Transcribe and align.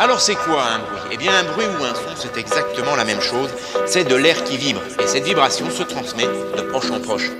Alors 0.00 0.20
c'est 0.20 0.36
quoi 0.36 0.62
un 0.62 0.78
bruit? 0.78 1.10
Eh 1.10 1.16
bien 1.16 1.32
un 1.34 1.42
bruit 1.42 1.66
ou 1.66 1.82
un 1.82 1.92
son, 1.92 2.14
c'est 2.14 2.38
exactement 2.38 2.94
la 2.94 3.04
même 3.04 3.20
chose. 3.20 3.50
C'est 3.84 4.04
de 4.04 4.14
l'air 4.14 4.44
qui 4.44 4.56
vibre. 4.56 4.80
Et 5.02 5.08
cette 5.08 5.24
vibration 5.24 5.68
se 5.70 5.82
transmet 5.82 6.28
de 6.56 6.62
proche 6.62 6.88
en 6.92 7.00
proche. 7.00 7.32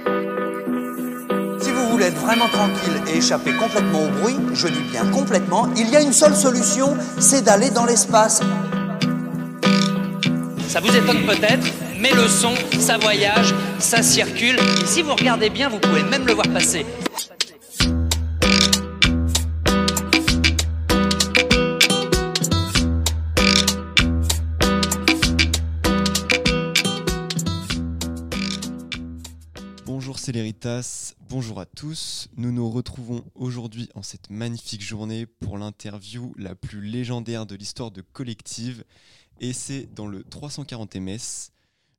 Si 1.60 1.71
vous 1.71 1.88
voulez 1.88 2.06
être 2.06 2.18
vraiment 2.18 2.48
tranquille 2.48 3.00
et 3.06 3.18
échapper 3.18 3.52
complètement 3.52 4.06
au 4.06 4.08
bruit, 4.08 4.36
je 4.54 4.66
dis 4.66 4.82
bien 4.90 5.06
complètement, 5.06 5.68
il 5.76 5.89
y 5.89 5.94
a 5.94 6.00
une 6.00 6.12
seule 6.12 6.34
solution, 6.34 6.96
c'est 7.21 7.43
d'aller 7.43 7.71
dans 7.71 7.84
l'espace. 7.84 8.40
Ça 10.66 10.80
vous 10.80 10.96
étonne 10.96 11.27
peut-être, 11.27 11.64
mais 12.00 12.11
le 12.11 12.27
son, 12.27 12.54
ça 12.80 12.98
voyage, 12.98 13.54
ça 13.79 14.02
circule. 14.02 14.59
Et 14.82 14.86
si 14.86 15.02
vous 15.02 15.14
regardez 15.14 15.48
bien, 15.48 15.68
vous 15.68 15.79
pouvez 15.79 16.02
même 16.02 16.27
le 16.27 16.32
voir 16.32 16.48
passer. 16.48 16.84
Bonjour 31.31 31.61
à 31.61 31.64
tous. 31.64 32.28
Nous 32.36 32.53
nous 32.53 32.69
retrouvons 32.69 33.25
aujourd'hui 33.34 33.89
en 33.95 34.03
cette 34.03 34.28
magnifique 34.28 34.83
journée 34.83 35.25
pour 35.25 35.56
l'interview 35.56 36.34
la 36.36 36.55
plus 36.55 36.83
légendaire 36.83 37.47
de 37.47 37.55
l'histoire 37.55 37.91
de 37.91 38.03
Collective 38.03 38.84
et 39.41 39.55
c'est 39.55 39.86
dans 39.95 40.06
le 40.06 40.23
340 40.25 40.97
MS. 40.97 41.53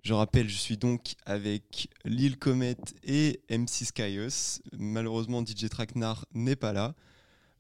Je 0.04 0.14
rappelle, 0.14 0.48
je 0.50 0.58
suis 0.58 0.78
donc 0.78 1.16
avec 1.26 1.90
Lil 2.06 2.38
Comet 2.38 2.78
et 3.04 3.42
MC 3.50 3.86
Skyus. 3.86 4.62
Malheureusement, 4.78 5.44
DJ 5.44 5.68
Tracknar 5.70 6.26
n'est 6.36 6.56
pas 6.56 6.72
là. 6.72 6.94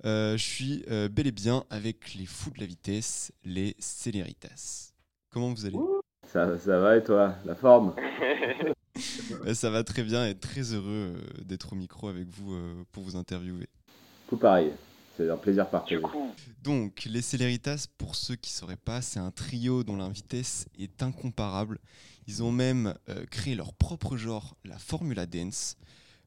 Euh, 0.05 0.38
je 0.38 0.44
suis 0.44 0.86
euh, 0.91 1.09
bel 1.09 1.26
et 1.26 1.31
bien 1.31 1.64
avec 1.72 2.14
les 2.14 2.28
fous 2.28 2.52
de 2.52 2.59
la 2.59 2.67
vitesse, 2.67 3.31
les 3.44 3.76
Céléritas. 3.80 4.94
Comment 5.31 5.50
vous 5.50 5.66
allez? 5.66 5.78
Ça, 6.28 6.55
ça 6.59 6.80
va 6.80 6.98
et 6.98 7.03
toi? 7.03 7.33
La 7.45 7.55
forme? 7.55 7.95
Ça 9.54 9.70
va 9.70 9.84
très 9.84 10.04
bien 10.04 10.28
et 10.28 10.36
très 10.36 10.73
heureux 10.73 11.14
euh, 11.16 11.44
d'être 11.44 11.73
au 11.73 11.76
micro 11.76 12.08
avec 12.08 12.28
vous 12.28 12.54
euh, 12.54 12.84
pour 12.92 13.04
vous 13.04 13.16
interviewer. 13.16 13.68
Tout 14.28 14.38
pareil. 14.38 14.72
C'est 15.18 15.30
un 15.30 15.38
plaisir 15.38 15.70
partagé. 15.70 16.02
Donc, 16.64 17.04
les 17.06 17.22
Céléritas, 17.22 17.88
pour 17.98 18.16
ceux 18.16 18.36
qui 18.36 18.52
ne 18.52 18.56
sauraient 18.56 18.78
pas, 18.78 19.02
c'est 19.02 19.20
un 19.20 19.32
trio 19.32 19.84
dont 19.84 19.98
la 19.98 20.08
vitesse 20.10 20.66
est 20.78 21.04
incomparable. 21.04 21.78
Ils 22.28 22.42
ont 22.42 22.52
même 22.54 22.94
euh, 23.10 23.26
créé 23.26 23.56
leur 23.56 23.73
propre 23.73 24.16
genre, 24.16 24.56
la 24.64 24.78
Formula 24.80 25.26
Dance. 25.26 25.76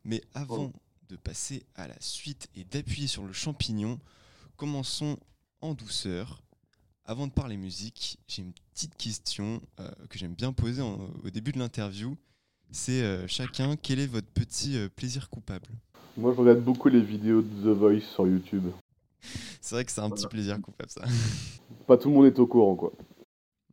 Mais 0.05 0.21
avant 0.35 0.73
de 1.09 1.17
passer 1.17 1.65
à 1.75 1.87
la 1.89 1.97
suite 2.01 2.49
et 2.55 2.65
d'appuyer 2.65 3.07
sur 3.07 3.23
le 3.25 3.33
champignon, 3.33 3.99
commençons 4.57 5.19
en 5.61 5.75
douceur. 5.75 6.43
Avant 7.07 7.27
de 7.27 7.33
parler 7.33 7.57
musique, 7.57 8.19
j'ai 8.29 8.43
une 8.43 8.53
petite 8.75 8.97
question 8.97 9.63
euh, 9.81 9.91
que 10.11 10.19
j'aime 10.19 10.35
bien 10.35 10.53
poser 10.53 10.83
en- 10.83 11.09
au 11.25 11.31
début 11.31 11.53
de 11.53 11.59
l'interview. 11.59 12.17
C'est 12.73 13.03
euh, 13.03 13.27
chacun, 13.27 13.77
quel 13.77 14.01
est 14.01 14.07
votre 14.07 14.27
petit 14.29 14.77
euh, 14.79 14.89
plaisir 14.89 15.29
coupable? 15.29 15.67
Moi, 16.17 16.33
je 16.35 16.41
regarde 16.41 16.61
beaucoup 16.61 16.89
les 16.89 17.01
vidéos 17.03 17.43
de 17.43 17.49
The 17.49 17.77
Voice 17.77 18.01
sur 18.01 18.27
YouTube. 18.27 18.65
C'est 19.61 19.75
vrai 19.75 19.85
que 19.85 19.93
c'est 19.93 20.01
un 20.01 20.11
petit 20.11 20.27
plaisir 20.27 20.61
coupable, 20.61 20.91
ça. 20.91 21.03
Pas 21.87 21.97
tout 21.97 22.09
le 22.09 22.15
monde 22.15 22.27
est 22.27 22.39
au 22.39 22.47
courant, 22.47 22.75
quoi. 22.75 22.93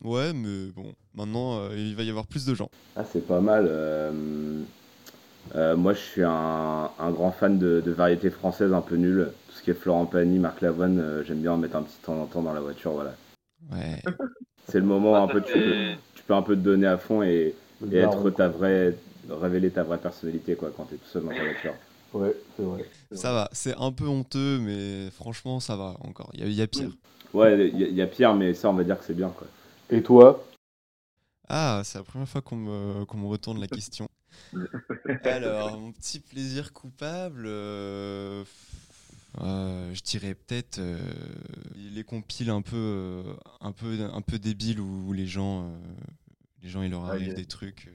Ouais, 0.04 0.34
mais 0.34 0.68
bon, 0.72 0.94
maintenant, 1.14 1.60
euh, 1.60 1.76
il 1.78 1.96
va 1.96 2.04
y 2.04 2.10
avoir 2.10 2.28
plus 2.28 2.46
de 2.46 2.54
gens. 2.54 2.70
Ah, 2.96 3.04
c'est 3.04 3.26
pas 3.26 3.42
mal. 3.42 3.66
euh, 3.68 4.62
euh, 5.56 5.76
moi, 5.76 5.94
je 5.94 6.00
suis 6.00 6.24
un, 6.24 6.90
un 7.00 7.12
grand 7.12 7.32
fan 7.32 7.58
de, 7.58 7.82
de 7.86 7.92
variétés 7.92 8.30
françaises 8.30 8.72
un 8.74 8.82
peu 8.82 8.96
nulles. 8.96 9.32
Tout 9.50 9.56
ce 9.56 9.64
qui 9.64 9.72
est 9.72 9.74
Florent 9.74 10.06
Pagny, 10.06 10.40
Marc 10.40 10.62
Lavoine, 10.62 11.00
euh, 11.00 11.24
j'aime 11.24 11.42
bien 11.42 11.54
en 11.54 11.58
mettre 11.58 11.76
un 11.76 11.84
petit 11.84 11.98
temps 12.02 12.22
en 12.22 12.26
temps 12.28 12.42
dans 12.42 12.54
la 12.54 12.62
voiture. 12.62 12.92
Voilà. 12.94 13.16
Ouais. 13.72 14.02
C'est 14.68 14.80
le 14.80 14.86
moment 14.86 15.16
un 15.22 15.28
peu, 15.28 15.42
tu 15.42 15.54
peux, 15.54 15.90
tu 16.16 16.24
peux 16.24 16.34
un 16.34 16.42
peu 16.44 16.56
te 16.56 16.62
donner 16.62 16.88
à 16.88 16.98
fond 16.98 17.24
et, 17.24 17.56
Le 17.82 17.94
et 17.94 18.00
être 18.00 18.30
ta 18.32 18.48
vraie, 18.50 18.96
révéler 19.30 19.70
ta 19.72 19.84
vraie 19.84 19.98
personnalité 19.98 20.56
quoi, 20.56 20.72
quand 20.76 20.86
t'es 20.86 20.96
tout 20.98 21.08
seul 21.08 21.24
dans 21.24 21.30
ta 21.32 21.44
voiture. 21.44 21.74
Ouais, 22.14 22.36
c'est 22.58 22.64
vrai. 22.64 22.86
Ça 23.12 23.32
va, 23.34 23.50
c'est 23.52 23.76
un 23.78 23.92
peu 23.92 24.08
honteux, 24.08 24.60
mais 24.60 25.12
franchement, 25.12 25.60
ça 25.60 25.76
va 25.76 25.96
encore. 26.02 26.32
Il 26.34 26.42
y, 26.42 26.44
a- 26.44 26.48
il 26.48 26.54
y 26.54 26.62
a 26.62 26.68
pire. 26.68 26.92
Ouais, 27.34 27.70
il 27.70 27.80
y, 27.80 27.84
a- 27.84 27.88
il 27.88 27.96
y 27.96 28.02
a 28.02 28.08
pire, 28.08 28.34
mais 28.34 28.54
ça, 28.54 28.70
on 28.70 28.74
va 28.74 28.84
dire 28.84 28.98
que 28.98 29.06
c'est 29.06 29.14
bien. 29.14 29.30
Quoi. 29.30 29.48
Et 29.92 30.02
toi? 30.02 30.44
Ah, 31.48 31.82
c'est 31.84 31.98
la 31.98 32.04
première 32.04 32.28
fois 32.28 32.42
qu'on 32.42 32.56
me, 32.56 33.28
retourne 33.28 33.60
la 33.60 33.68
question. 33.68 34.08
Alors, 35.24 35.80
mon 35.80 35.92
petit 35.92 36.20
plaisir 36.20 36.74
coupable, 36.74 37.46
euh, 37.48 38.44
euh, 39.42 39.94
je 39.94 40.02
dirais 40.02 40.36
peut-être 40.36 40.80
euh, 40.80 40.98
les 41.76 42.04
compiles 42.04 42.50
un 42.50 42.62
peu, 42.62 42.76
euh, 42.76 43.24
un 43.62 43.72
peu, 43.72 43.98
un 44.14 44.22
peu 44.22 44.38
débiles 44.40 44.80
où, 44.80 45.08
où 45.08 45.14
les 45.14 45.26
gens, 45.28 45.64
euh, 45.64 45.78
les 46.62 46.70
gens, 46.70 46.82
il 46.84 46.92
leur 46.92 47.06
Ah, 47.06 47.10
arrive 47.10 47.22
il 47.24 47.28
y 47.30 47.32
a- 47.32 47.36
des 47.36 47.46
trucs. 47.46 47.88
euh, 47.88 47.92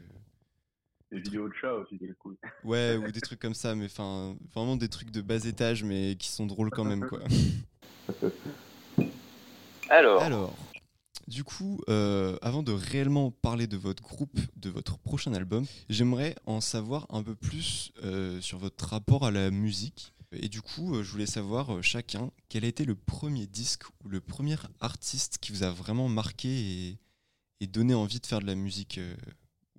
Les 1.11 1.21
vidéos 1.21 1.49
de 1.49 1.55
chat 1.61 1.73
aussi, 1.75 1.97
c'est 2.01 2.17
cool. 2.19 2.37
Ouais, 2.65 2.97
ou 2.97 3.11
des 3.13 3.21
trucs 3.21 3.39
comme 3.41 3.55
ça, 3.55 3.75
mais 3.75 3.85
enfin, 3.87 4.37
vraiment 4.55 4.77
des 4.77 4.89
trucs 4.89 5.11
de 5.11 5.21
bas 5.21 5.45
étage, 5.45 5.85
mais 5.85 6.17
qui 6.19 6.29
sont 6.29 6.47
drôles 6.47 6.71
quand 6.71 6.85
même, 6.85 7.05
quoi. 7.05 7.21
Alors, 9.91 10.23
Alors, 10.23 10.57
du 11.29 11.45
coup, 11.45 11.81
euh, 11.89 12.37
avant 12.43 12.63
de 12.63 12.73
réellement 12.73 13.31
parler 13.31 13.67
de 13.67 13.77
votre 13.77 14.03
groupe, 14.03 14.39
de 14.57 14.71
votre 14.71 14.99
prochain 14.99 15.35
album, 15.35 15.67
j'aimerais 15.91 16.35
en 16.47 16.61
savoir 16.61 17.07
un 17.11 17.23
peu 17.23 17.35
plus 17.35 17.93
euh, 18.03 18.41
sur 18.41 18.59
votre 18.59 18.87
rapport 18.89 19.27
à 19.27 19.31
la 19.31 19.51
musique. 19.51 20.13
Et 20.33 20.49
du 20.49 20.63
coup, 20.63 21.01
je 21.03 21.11
voulais 21.13 21.27
savoir 21.27 21.81
chacun 21.83 22.31
quel 22.49 22.65
a 22.65 22.69
été 22.69 22.85
le 22.85 22.97
premier 22.97 23.47
disque 23.47 23.85
ou 24.03 24.09
le 24.09 24.21
premier 24.21 24.57
artiste 24.81 25.39
qui 25.39 25.53
vous 25.53 25.63
a 25.63 25.71
vraiment 25.71 26.09
marqué 26.09 26.49
et, 26.49 26.99
et 27.65 27.67
donné 27.67 27.95
envie 27.95 28.21
de 28.21 28.27
faire 28.27 28.41
de 28.41 28.47
la 28.47 28.55
musique. 28.55 28.99
euh, 28.99 29.15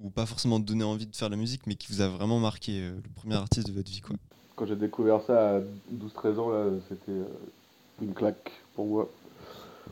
ou 0.01 0.09
pas 0.09 0.25
forcément 0.25 0.59
donné 0.59 0.83
envie 0.83 1.05
de 1.07 1.15
faire 1.15 1.29
de 1.29 1.35
la 1.35 1.39
musique, 1.39 1.65
mais 1.67 1.75
qui 1.75 1.87
vous 1.93 2.01
a 2.01 2.09
vraiment 2.09 2.37
marqué, 2.37 2.81
euh, 2.81 2.95
le 3.01 3.09
premier 3.15 3.35
artiste 3.35 3.67
de 3.67 3.71
votre 3.71 3.89
vie, 3.89 4.01
quoi. 4.01 4.17
Quand 4.57 4.65
j'ai 4.65 4.75
découvert 4.75 5.21
ça 5.21 5.55
à 5.55 5.59
12-13 5.93 6.37
ans, 6.39 6.49
là, 6.49 6.65
c'était 6.89 7.11
euh, 7.11 7.23
une 8.01 8.13
claque 8.13 8.51
pour 8.75 8.87
moi. 8.87 9.09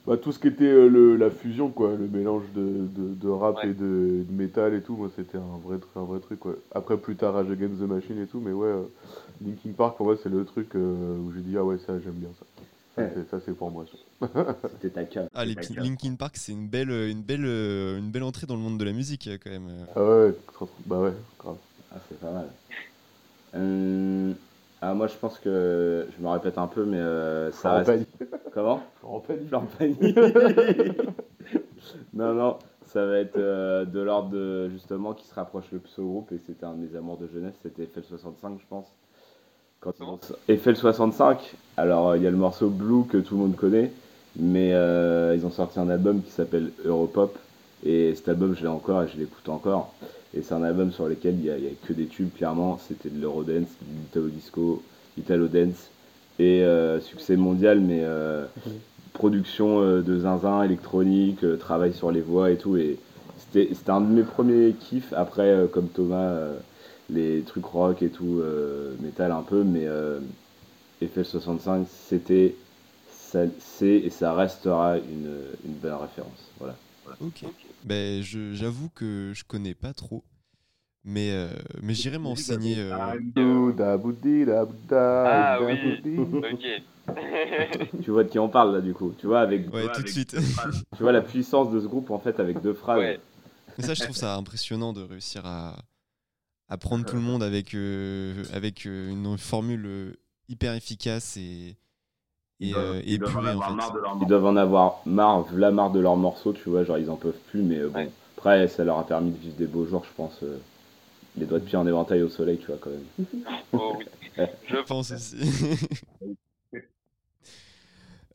Bah, 0.05 0.17
tout 0.17 0.33
ce 0.33 0.39
qui 0.39 0.47
était 0.49 0.65
euh, 0.65 0.89
le, 0.89 1.15
la 1.15 1.29
fusion, 1.29 1.69
quoi, 1.69 1.95
le 1.95 2.07
mélange 2.09 2.43
de, 2.53 2.85
de, 2.93 3.13
de 3.13 3.29
rap 3.29 3.55
Ouais. 3.63 3.69
et 3.69 3.73
de, 3.73 4.25
de 4.27 4.31
métal 4.33 4.73
et 4.73 4.81
tout, 4.81 4.97
moi 4.97 5.09
c'était 5.15 5.37
un 5.37 5.57
vrai, 5.63 5.77
un 5.95 6.03
vrai 6.03 6.19
truc. 6.19 6.39
quoi. 6.41 6.55
Après, 6.75 6.97
plus 6.97 7.15
tard, 7.15 7.35
Rage 7.35 7.49
Against 7.51 7.79
the 7.79 7.87
Machine 7.87 8.21
et 8.21 8.27
tout, 8.27 8.41
mais 8.41 8.51
ouais, 8.51 8.67
euh, 8.67 8.83
Linkin 9.41 9.71
Park, 9.71 9.95
pour 9.95 10.07
moi, 10.07 10.17
c'est 10.21 10.27
le 10.29 10.43
truc 10.43 10.75
euh, 10.75 11.17
où 11.19 11.31
j'ai 11.33 11.41
dit, 11.41 11.55
ah 11.57 11.63
ouais, 11.63 11.77
ça, 11.87 11.97
j'aime 12.01 12.15
bien 12.15 12.31
ça. 12.37 12.45
Ça, 12.95 13.01
Ouais. 13.01 13.11
c'est- 13.15 13.29
Ça, 13.29 13.39
c'est 13.45 13.53
pour 13.53 13.71
moi. 13.71 13.85
C'était 14.71 14.89
ta 14.89 15.03
cave. 15.05 15.27
Ah, 15.33 15.45
les. 15.45 15.55
Linkin 15.75 16.15
Park, 16.15 16.37
c'est 16.37 16.51
une 16.51 16.67
belle, 16.67 16.91
une, 16.91 17.21
belle, 17.23 17.45
euh, 17.45 17.97
une 17.97 18.11
belle 18.11 18.23
entrée 18.23 18.45
dans 18.47 18.55
le 18.55 18.61
monde 18.61 18.77
de 18.79 18.85
la 18.85 18.93
musique, 18.93 19.27
euh, 19.27 19.37
quand 19.43 19.49
même. 19.49 19.67
euh. 19.69 19.85
Ah 19.95 20.03
ouais, 20.65 20.67
bah 20.85 20.99
ouais, 20.99 21.13
grave. 21.39 21.57
Ah, 21.91 21.97
c'est 22.09 22.19
pas 22.19 22.31
mal. 22.31 22.47
Euh, 23.55 24.33
ah, 24.81 24.93
moi, 24.93 25.07
je 25.07 25.15
pense 25.15 25.39
que 25.39 26.07
je 26.17 26.23
me 26.23 26.29
répète 26.29 26.57
un 26.57 26.67
peu, 26.67 26.85
mais 26.85 26.97
euh, 26.97 27.51
ça 27.51 27.59
Florent 27.59 27.75
reste. 27.77 28.17
Pagny. 28.17 28.31
Comment 28.53 28.83
Florent 28.99 29.19
Pagny. 29.21 29.47
Florent 29.47 29.67
Pagny. 29.77 30.13
non, 32.13 32.33
non, 32.33 32.59
ça 32.87 33.05
va 33.05 33.17
être 33.19 33.37
euh, 33.37 33.85
de 33.85 33.99
l'ordre 33.99 34.29
de 34.29 34.69
justement 34.69 35.13
qui 35.13 35.27
se 35.27 35.33
rapproche 35.33 35.65
le 35.71 35.79
plus 35.79 35.97
au 35.99 36.05
groupe 36.05 36.31
et 36.31 36.39
c'était 36.39 36.65
un 36.65 36.73
de 36.73 36.85
mes 36.87 36.95
amours 36.95 37.17
de 37.17 37.27
jeunesse, 37.27 37.55
c'était 37.61 37.85
FL65, 37.85 38.59
je 38.59 38.65
pense. 38.69 38.87
Quand 39.83 39.91
ils 39.99 40.03
ont... 40.05 40.19
FL65, 40.47 41.39
alors 41.75 42.09
euh, 42.11 42.17
il 42.17 42.23
y 42.23 42.27
a 42.27 42.31
le 42.31 42.37
morceau 42.37 42.69
Blue 42.69 43.03
que 43.05 43.17
tout 43.17 43.35
le 43.35 43.41
monde 43.41 43.55
connaît, 43.57 43.91
mais 44.37 44.73
euh, 44.73 45.35
ils 45.35 45.45
ont 45.45 45.51
sorti 45.51 45.77
un 45.77 45.89
album 45.89 46.21
qui 46.21 46.31
s'appelle 46.31 46.71
Europop 46.85 47.37
et 47.85 48.15
cet 48.15 48.29
album 48.29 48.55
je 48.55 48.61
l'ai 48.61 48.69
encore 48.69 49.03
et 49.03 49.07
je 49.13 49.17
l'écoute 49.17 49.49
encore. 49.49 49.93
Et 50.35 50.41
c'est 50.41 50.53
un 50.53 50.63
album 50.63 50.93
sur 50.93 51.07
lequel 51.09 51.35
il 51.37 51.45
y, 51.45 51.49
a, 51.49 51.55
que 51.85 51.91
des 51.91 52.05
tubes, 52.05 52.33
clairement. 52.33 52.79
C'était 52.87 53.09
de 53.09 53.19
l'Eurodance, 53.19 53.67
du 53.81 54.01
Italo 54.09 54.29
Disco, 54.29 54.81
Italo 55.17 55.47
Dance 55.47 55.89
et 56.39 56.63
euh, 56.63 57.01
succès 57.01 57.35
mondial, 57.35 57.81
mais 57.81 57.99
euh, 58.03 58.45
production 59.11 59.81
de 59.81 60.19
zinzin, 60.19 60.63
électronique, 60.63 61.45
travail 61.59 61.93
sur 61.93 62.09
les 62.09 62.21
voix 62.21 62.51
et 62.51 62.55
tout. 62.55 62.77
Et 62.77 62.97
c'était 63.37 63.67
c'était 63.75 63.91
un 63.91 64.01
de 64.01 64.13
mes 64.13 64.23
premiers 64.23 64.73
kiffs. 64.79 65.11
Après, 65.13 65.67
comme 65.73 65.89
Thomas, 65.89 66.31
les 67.09 67.41
trucs 67.41 67.65
rock 67.65 68.01
et 68.01 68.09
tout, 68.09 68.39
euh, 68.41 68.95
métal 69.01 69.31
un 69.31 69.41
peu, 69.43 69.63
mais 69.63 69.85
euh, 69.87 70.19
FL65, 71.01 71.85
c'était, 72.07 72.55
c'est 73.59 73.87
et 73.87 74.09
ça 74.09 74.33
restera 74.33 74.97
une, 74.97 75.31
une 75.65 75.73
belle 75.73 75.93
référence. 75.93 76.49
Voilà. 76.59 76.75
Ok. 77.19 77.45
Ben, 77.83 78.21
je- 78.21 78.53
j'avoue 78.53 78.89
que 78.89 79.31
je 79.35 79.43
connais 79.43 79.73
pas 79.73 79.93
trop, 79.93 80.23
mais, 81.03 81.31
euh, 81.31 81.49
mais 81.81 81.93
j'irai 81.93 82.17
m'enseigner. 82.17 82.77
euh, 82.79 82.91
ah 82.95 83.13
Bouddha, 84.63 85.59
oui, 85.61 86.01
ok. 86.53 86.83
tu 88.03 88.11
vois 88.11 88.23
de 88.23 88.29
qui 88.29 88.39
on 88.39 88.47
parle 88.47 88.73
là 88.75 88.81
du 88.81 88.93
coup. 88.93 89.13
Tu 89.19 89.27
vois 89.27 89.41
avec, 89.41 89.73
Ouais, 89.73 89.91
tout 89.93 90.01
de 90.03 90.07
suite. 90.07 90.35
tu 90.95 91.03
vois 91.03 91.11
la 91.11 91.21
puissance 91.21 91.71
de 91.71 91.81
ce 91.81 91.85
groupe 91.87 92.11
en 92.11 92.19
fait 92.19 92.39
avec 92.39 92.61
deux 92.61 92.73
phrases. 92.73 92.99
Ouais. 92.99 93.19
Mais 93.77 93.83
ça, 93.83 93.93
je 93.93 94.03
trouve 94.03 94.15
ça 94.15 94.35
impressionnant 94.35 94.93
de 94.93 95.01
réussir 95.01 95.45
à, 95.45 95.75
à 96.73 96.77
prendre 96.77 97.05
tout 97.05 97.15
le 97.15 97.21
monde 97.21 97.43
avec, 97.43 97.75
euh, 97.75 98.43
avec 98.51 98.87
euh, 98.87 99.11
une 99.11 99.37
formule 99.37 99.85
euh, 99.85 100.13
hyper 100.49 100.73
efficace 100.73 101.37
et, 101.37 101.41
et, 101.41 101.75
Ils 102.59 102.71
doivent- 102.71 102.85
euh, 102.95 103.01
ils 103.05 103.23
en 103.23 103.27
avoir 103.45 103.69
fait. 103.69 103.75
marre 103.75 103.93
de 103.93 103.99
leur 103.99 104.11
Ils 104.13 104.17
morceau. 104.17 104.25
doivent 104.27 104.45
en 104.45 104.55
avoir 104.55 105.01
marre, 105.05 105.45
la 105.53 105.69
marre 105.71 105.91
de 105.91 105.99
leurs 105.99 106.17
morceaux, 106.17 106.51
tu 106.51 106.69
vois, 106.69 106.83
genre 106.83 106.97
ils 106.97 107.11
en 107.11 107.15
peuvent 107.15 107.37
plus, 107.51 107.61
mais 107.61 107.77
euh, 107.77 107.89
bon. 107.89 107.99
Ouais. 107.99 108.11
Après, 108.37 108.67
ça 108.69 108.83
leur 108.83 108.97
a 108.97 109.05
permis 109.05 109.29
de 109.31 109.37
vivre 109.37 109.55
des 109.55 109.67
beaux 109.67 109.85
jours, 109.85 110.03
je 110.03 110.13
pense. 110.15 110.39
euh, 110.41 110.57
les 111.37 111.45
doigts 111.45 111.59
de 111.59 111.65
pied 111.65 111.77
en 111.77 111.85
éventail 111.85 112.21
au 112.23 112.29
soleil, 112.29 112.57
tu 112.57 112.65
vois, 112.67 112.77
quand 112.81 112.89
même. 112.89 113.27
Oh 113.73 113.97
oui. 113.99 114.05
Je 114.67 114.75
Je 114.77 114.81
pense 114.81 115.11
aussi. 115.11 115.35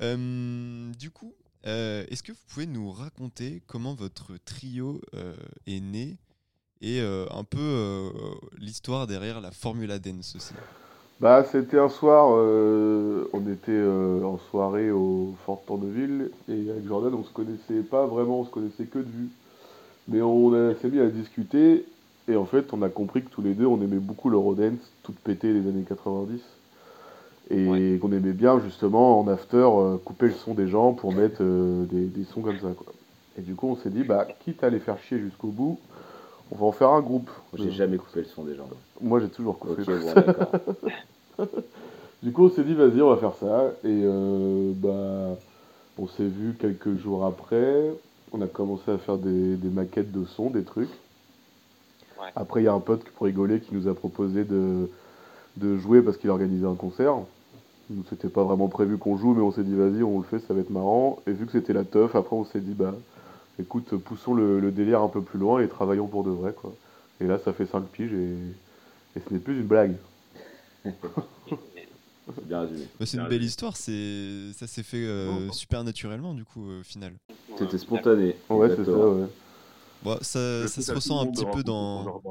Euh, 0.01 0.93
du 0.93 1.11
coup, 1.11 1.35
euh, 1.67 2.05
est-ce 2.09 2.23
que 2.23 2.31
vous 2.31 2.39
pouvez 2.49 2.67
nous 2.67 2.91
raconter 2.93 3.61
comment 3.67 3.95
votre 3.95 4.37
trio 4.45 5.01
euh, 5.15 5.35
est 5.67 5.81
né 5.81 6.19
et 6.81 7.01
euh, 7.01 7.27
un 7.31 7.45
peu 7.45 7.59
euh, 7.61 8.11
l'histoire 8.59 9.07
derrière 9.07 9.41
la 9.41 9.51
Formula 9.51 9.99
Dance 9.99 10.35
aussi 10.37 10.55
Bah, 11.21 11.45
c'était 11.51 11.79
un 11.79 11.89
soir, 11.89 12.29
euh, 12.33 13.29
on 13.33 13.41
était 13.51 13.73
euh, 13.73 14.23
en 14.23 14.39
soirée 14.51 14.91
au 14.91 15.35
Fort 15.45 15.63
Tourneville 15.67 16.31
et 16.49 16.71
avec 16.71 16.87
Jordan, 16.87 17.13
on 17.15 17.25
se 17.25 17.33
connaissait 17.33 17.83
pas 17.83 18.07
vraiment, 18.07 18.41
on 18.41 18.45
se 18.45 18.51
connaissait 18.51 18.85
que 18.85 18.99
de 18.99 19.11
vue. 19.11 19.29
Mais 20.07 20.23
on 20.23 20.53
s'est 20.81 20.89
mis 20.89 21.01
à 21.01 21.09
discuter 21.09 21.85
et 22.29 22.37
en 22.37 22.45
fait, 22.45 22.73
on 22.73 22.83
a 22.83 22.89
compris 22.89 23.23
que 23.23 23.31
tous 23.31 23.43
les 23.43 23.55
deux, 23.55 23.67
on 23.67 23.81
aimait 23.83 23.97
beaucoup 23.99 24.31
l'Eurodance, 24.31 24.79
toute 25.03 25.17
pétée 25.19 25.53
des 25.53 25.69
années 25.69 25.85
90. 25.87 26.41
Et 27.51 27.99
qu'on 27.99 28.13
aimait 28.13 28.33
bien 28.33 28.61
justement 28.61 29.21
en 29.21 29.29
after 29.29 29.67
couper 30.05 30.27
le 30.27 30.35
son 30.35 30.53
des 30.53 30.69
gens 30.69 30.93
pour 30.93 31.15
mettre 31.15 31.39
euh, 31.41 31.87
des, 31.87 32.05
des 32.07 32.25
sons 32.25 32.43
comme 32.43 32.59
ça. 32.61 32.69
Quoi. 32.77 32.93
Et 33.39 33.41
du 33.43 33.55
coup, 33.55 33.69
on 33.69 33.77
s'est 33.77 33.89
dit, 33.91 34.05
bah, 34.05 34.27
quitte 34.45 34.63
à 34.63 34.69
les 34.69 34.81
faire 34.81 34.99
chier 34.99 35.19
jusqu'au 35.19 35.49
bout, 35.49 35.79
on 36.51 36.57
va 36.57 36.67
en 36.67 36.73
faire 36.73 36.91
un 36.91 37.01
groupe. 37.01 37.31
J'ai 37.55 37.69
Euh, 37.69 37.71
jamais 37.71 37.97
coupé 37.99 38.21
le 38.21 38.27
son 38.27 38.45
des 38.45 38.55
gens. 38.55 38.69
Moi, 39.01 39.21
j'ai 39.21 39.29
toujours 39.29 39.59
coupé. 39.59 39.83
Bon, 39.85 40.13
d'accord. 40.15 40.53
Du 42.23 42.33
coup, 42.33 42.47
on 42.47 42.51
s'est 42.51 42.65
dit, 42.65 42.75
vas-y, 42.75 43.01
on 43.01 43.11
va 43.11 43.17
faire 43.17 43.35
ça. 43.35 43.67
Et 43.85 44.03
euh, 44.05 44.73
bah, 44.75 45.37
on 45.99 46.09
s'est 46.09 46.27
vu 46.27 46.55
quelques 46.59 46.97
jours 46.97 47.25
après. 47.25 47.93
On 48.33 48.41
a 48.43 48.49
commencé 48.49 48.91
à 48.91 48.99
faire 48.99 49.19
des, 49.19 49.55
des 49.55 49.69
maquettes 49.69 50.11
de 50.11 50.25
son, 50.25 50.51
des 50.51 50.65
trucs. 50.65 50.91
Ouais. 52.21 52.27
Après, 52.35 52.61
il 52.61 52.65
y 52.65 52.69
a 52.69 52.73
un 52.73 52.81
pote 52.81 53.05
pour 53.05 53.27
rigoler 53.27 53.61
qui 53.61 53.73
nous 53.73 53.87
a 53.87 53.95
proposé 53.95 54.43
de, 54.45 54.91
de 55.59 55.77
jouer 55.77 56.03
parce 56.03 56.17
qu'il 56.17 56.29
organisait 56.31 56.67
un 56.67 56.75
concert. 56.75 57.15
Nous, 57.91 58.03
c'était 58.11 58.29
pas 58.29 58.43
vraiment 58.43 58.67
prévu 58.67 58.99
qu'on 58.99 59.17
joue, 59.17 59.33
mais 59.33 59.41
on 59.43 59.53
s'est 59.53 59.63
dit, 59.63 59.77
vas-y, 59.77 60.03
on 60.03 60.19
le 60.19 60.25
fait, 60.25 60.41
ça 60.41 60.53
va 60.55 60.61
être 60.61 60.71
marrant. 60.71 61.21
Et 61.29 61.33
vu 61.33 61.47
que 61.47 61.53
c'était 61.53 61.73
la 61.73 61.85
teuf, 61.85 62.17
après, 62.17 62.35
on 62.35 62.45
s'est 62.45 62.61
dit, 62.61 62.75
bah, 62.75 62.95
écoute, 63.59 63.97
poussons 63.97 64.35
le, 64.35 64.61
le 64.61 64.71
délire 64.71 65.03
un 65.03 65.09
peu 65.09 65.23
plus 65.23 65.39
loin 65.39 65.61
et 65.61 65.69
travaillons 65.69 66.07
pour 66.07 66.25
de 66.25 66.31
vrai, 66.31 66.53
quoi. 66.53 66.75
Et 67.21 67.27
là, 67.27 67.39
ça 67.39 67.53
fait 67.53 67.67
5 67.67 67.85
piges 67.89 68.13
et, 68.13 68.35
et 69.17 69.23
ce 69.27 69.33
n'est 69.33 69.41
plus 69.41 69.59
une 69.59 69.67
blague. 69.67 69.97
C'est 72.35 72.47
bien 72.47 72.61
résumé. 72.61 72.87
Bah, 72.99 73.07
C'est 73.07 73.17
une 73.17 73.29
belle 73.29 73.43
histoire, 73.43 73.77
c'est 73.77 74.53
ça 74.53 74.67
s'est 74.67 74.83
fait 74.83 74.99
euh, 74.99 75.51
super 75.51 75.83
naturellement 75.83 76.35
du 76.35 76.45
coup 76.45 76.69
euh, 76.69 76.81
au 76.81 76.85
final. 76.85 77.15
C'était 77.57 77.79
spontané. 77.79 78.37
Ouais, 78.51 78.69
c'est 78.69 78.77
ça, 78.77 78.81
exactement. 78.83 79.13
ouais. 79.15 79.27
Bon, 80.03 80.19
ça, 80.21 80.69
se 80.69 80.93
ressent 80.93 81.21
un 81.21 81.27
petit 81.27 81.47
peu 81.47 81.63
dans 81.63 82.23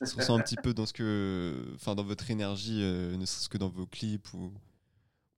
ça 0.00 0.06
se 0.06 0.16
ressent 0.16 0.36
un 0.36 0.42
petit 0.42 0.56
peu 0.56 0.74
dans 0.74 0.86
ce 0.86 0.92
que 0.92 1.54
enfin 1.74 1.94
dans 1.94 2.04
votre 2.04 2.30
énergie 2.30 2.80
euh, 2.82 3.16
ne 3.16 3.24
serait-ce 3.24 3.48
que 3.48 3.58
dans 3.58 3.68
vos 3.68 3.86
clips 3.86 4.32
ou 4.34 4.52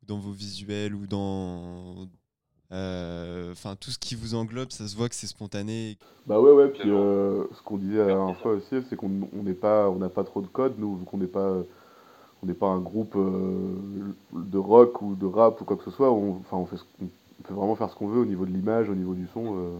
dans 0.02 0.18
vos 0.18 0.32
visuels 0.32 0.94
ou 0.94 1.06
dans 1.06 2.02
euh, 2.02 2.06
enfin 2.72 3.74
tout 3.80 3.90
ce 3.90 3.98
qui 3.98 4.14
vous 4.14 4.34
englobe 4.34 4.70
ça 4.70 4.86
se 4.86 4.96
voit 4.96 5.08
que 5.08 5.14
c'est 5.14 5.26
spontané 5.26 5.96
Bah 6.26 6.40
ouais, 6.40 6.52
ouais, 6.52 6.68
puis 6.68 6.88
euh, 6.90 7.44
ce 7.56 7.62
qu'on 7.62 7.76
disait 7.78 7.98
la 7.98 8.06
dernière 8.06 8.36
fois 8.38 8.52
aussi, 8.52 8.76
c'est 8.88 8.96
qu'on 8.96 9.10
on 9.36 9.42
n'est 9.42 9.54
pas, 9.54 9.88
on 9.90 9.96
n'a 9.96 10.08
pas 10.08 10.22
trop 10.24 10.40
de 10.40 10.46
code, 10.46 10.74
nous, 10.78 10.96
vu 10.96 11.04
qu'on 11.04 11.16
n'est 11.18 11.26
pas, 11.26 11.54
on 12.42 12.46
n'est 12.46 12.54
pas 12.54 12.68
un 12.68 12.78
groupe 12.80 13.14
euh, 13.16 14.12
de 14.32 14.58
rock 14.58 15.02
ou 15.02 15.14
de 15.14 15.26
rap 15.26 15.60
ou 15.60 15.64
quoi 15.64 15.76
que 15.76 15.84
ce 15.84 15.90
soit, 15.90 16.10
on, 16.12 16.36
enfin, 16.38 16.56
on, 16.58 16.66
fait 16.66 16.76
ce 16.76 16.84
on 17.02 17.42
peut 17.42 17.54
vraiment 17.54 17.74
faire 17.74 17.90
ce 17.90 17.96
qu'on 17.96 18.06
veut 18.08 18.20
au 18.20 18.26
niveau 18.26 18.44
de 18.46 18.50
l'image, 18.52 18.88
au 18.88 18.94
niveau 18.94 19.14
du 19.14 19.26
son. 19.34 19.44
euh. 19.56 19.70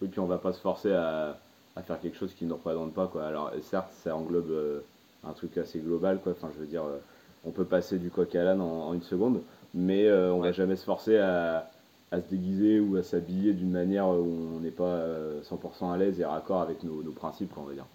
Oui, 0.00 0.08
puis 0.08 0.20
on 0.20 0.26
va 0.26 0.38
pas 0.38 0.52
se 0.52 0.60
forcer 0.60 0.92
à, 0.92 1.38
à 1.76 1.82
faire 1.82 2.00
quelque 2.00 2.16
chose 2.16 2.32
qui 2.34 2.44
ne 2.46 2.52
représente 2.52 2.94
pas. 2.94 3.06
Quoi. 3.08 3.24
Alors, 3.26 3.50
certes, 3.62 3.90
ça 4.02 4.16
englobe 4.16 4.50
euh, 4.50 4.80
un 5.24 5.32
truc 5.32 5.58
assez 5.58 5.80
global. 5.80 6.20
Quoi. 6.22 6.32
Enfin, 6.32 6.48
je 6.54 6.60
veux 6.60 6.66
dire, 6.66 6.84
euh, 6.84 6.98
on 7.44 7.50
peut 7.50 7.64
passer 7.64 7.98
du 7.98 8.10
coq 8.10 8.34
à 8.34 8.42
l'âne 8.44 8.60
en, 8.60 8.88
en 8.88 8.94
une 8.94 9.02
seconde, 9.02 9.42
mais 9.74 10.06
euh, 10.06 10.32
on 10.32 10.40
va 10.40 10.52
jamais 10.52 10.76
se 10.76 10.84
forcer 10.84 11.18
à, 11.18 11.70
à 12.12 12.20
se 12.20 12.28
déguiser 12.28 12.78
ou 12.78 12.96
à 12.96 13.02
s'habiller 13.02 13.52
d'une 13.54 13.70
manière 13.72 14.06
où 14.08 14.28
on 14.56 14.60
n'est 14.60 14.70
pas 14.70 14.84
euh, 14.84 15.42
100% 15.42 15.90
à 15.92 15.96
l'aise 15.96 16.20
et 16.20 16.24
raccord 16.24 16.60
avec 16.60 16.84
nos, 16.84 17.02
nos 17.02 17.12
principes, 17.12 17.52
quoi, 17.52 17.62
on 17.64 17.66
va 17.66 17.74
dire. 17.74 17.86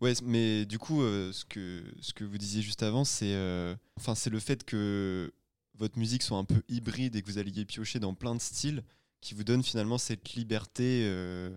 ouais 0.00 0.14
c- 0.14 0.22
mais 0.26 0.64
du 0.64 0.78
coup 0.78 1.02
euh, 1.02 1.32
ce 1.32 1.44
que 1.44 1.82
ce 2.00 2.12
que 2.12 2.24
vous 2.24 2.38
disiez 2.38 2.62
juste 2.62 2.82
avant 2.82 3.04
c'est 3.04 3.34
euh, 3.34 3.74
enfin 3.98 4.14
c'est 4.14 4.30
le 4.30 4.38
fait 4.38 4.64
que 4.64 5.30
votre 5.78 5.98
musique 5.98 6.22
soit 6.22 6.38
un 6.38 6.44
peu 6.44 6.62
hybride 6.68 7.16
et 7.16 7.22
que 7.22 7.26
vous 7.26 7.38
alliez 7.38 7.64
piocher 7.64 7.98
dans 7.98 8.14
plein 8.14 8.34
de 8.34 8.40
styles 8.40 8.82
qui 9.20 9.34
vous 9.34 9.44
donne 9.44 9.62
finalement 9.62 9.98
cette 9.98 10.32
liberté 10.34 11.02
euh, 11.06 11.50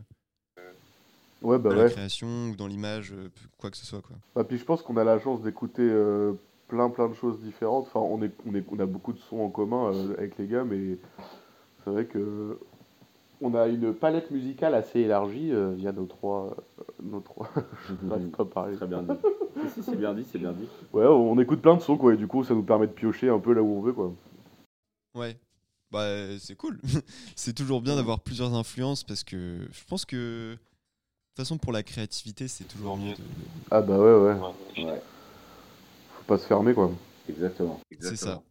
Ouais, 1.41 1.57
bah 1.59 1.69
dans 1.69 1.75
la 1.75 1.83
ouais. 1.83 1.89
création 1.89 2.49
ou 2.49 2.55
dans 2.55 2.67
l'image 2.67 3.11
euh, 3.13 3.29
quoi 3.57 3.69
que 3.71 3.77
ce 3.77 3.85
soit 3.85 4.01
quoi 4.01 4.15
Bah, 4.35 4.43
puis 4.43 4.57
je 4.57 4.63
pense 4.65 4.81
qu'on 4.81 4.97
a 4.97 5.03
la 5.03 5.19
chance 5.19 5.41
d'écouter 5.41 5.81
euh, 5.89 6.33
plein 6.73 6.89
plein 6.89 7.07
de 7.07 7.13
choses 7.13 7.39
différentes. 7.39 7.85
Enfin, 7.87 7.99
on, 7.99 8.21
est, 8.23 8.31
on, 8.49 8.55
est, 8.55 8.63
on 8.71 8.79
a 8.79 8.85
beaucoup 8.87 9.13
de 9.13 9.19
sons 9.19 9.41
en 9.41 9.49
commun 9.49 9.93
euh, 9.93 10.15
avec 10.17 10.37
les 10.39 10.47
gars, 10.47 10.63
mais 10.63 10.97
c'est 11.83 11.91
vrai 11.91 12.05
que 12.05 12.57
on 13.41 13.53
a 13.53 13.67
une 13.67 13.93
palette 13.93 14.31
musicale 14.31 14.73
assez 14.73 15.01
élargie 15.01 15.51
euh, 15.51 15.73
via 15.75 15.91
nos 15.91 16.05
trois, 16.05 16.55
euh, 16.79 16.83
nos 17.03 17.19
trois. 17.19 17.47
J'arrive 18.09 18.29
pas 18.29 18.43
à 18.43 18.45
parler. 18.47 18.75
Très 18.75 18.87
bien 18.87 19.03
dit. 19.03 19.13
si, 19.67 19.69
si, 19.69 19.83
c'est 19.83 19.95
bien 19.95 20.15
dit, 20.15 20.25
c'est 20.31 20.39
bien 20.39 20.51
dit. 20.53 20.67
Ouais, 20.93 21.05
on 21.05 21.37
écoute 21.39 21.61
plein 21.61 21.75
de 21.75 21.81
sons 21.81 21.97
quoi, 21.97 22.15
et 22.15 22.17
du 22.17 22.25
coup 22.27 22.43
ça 22.43 22.55
nous 22.55 22.63
permet 22.63 22.87
de 22.87 22.93
piocher 22.93 23.29
un 23.29 23.39
peu 23.39 23.53
là 23.53 23.61
où 23.61 23.77
on 23.77 23.81
veut 23.81 23.93
quoi. 23.93 24.11
Ouais, 25.13 25.37
bah 25.91 26.07
c'est 26.39 26.55
cool. 26.55 26.79
c'est 27.35 27.53
toujours 27.53 27.81
bien 27.81 27.95
d'avoir 27.95 28.19
plusieurs 28.19 28.55
influences 28.55 29.03
parce 29.03 29.23
que 29.23 29.67
je 29.71 29.83
pense 29.87 30.05
que 30.05 30.53
de 30.53 30.55
toute 30.55 31.37
façon 31.45 31.57
pour 31.59 31.71
la 31.71 31.83
créativité 31.83 32.47
c'est 32.47 32.63
toujours 32.63 32.97
mieux. 32.97 33.11
de- 33.13 33.21
Ah 33.69 33.81
bah 33.81 33.99
ouais, 33.99 34.15
ouais, 34.15 34.33
Ouais. 34.79 34.85
Ouais, 34.85 35.01
faut 36.23 36.35
pas 36.35 36.37
se 36.37 36.47
fermer 36.47 36.73
quoi. 36.73 36.91
exactement. 37.29 37.79
C'est 37.99 38.15
ça. 38.15 38.41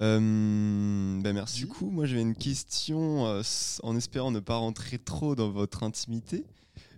Euh, 0.00 1.20
bah 1.22 1.32
merci. 1.32 1.58
Du 1.60 1.66
coup, 1.66 1.90
moi 1.90 2.06
j'avais 2.06 2.22
une 2.22 2.36
question 2.36 3.26
euh, 3.26 3.42
en 3.82 3.96
espérant 3.96 4.30
ne 4.30 4.40
pas 4.40 4.56
rentrer 4.56 4.98
trop 4.98 5.34
dans 5.34 5.50
votre 5.50 5.82
intimité. 5.82 6.44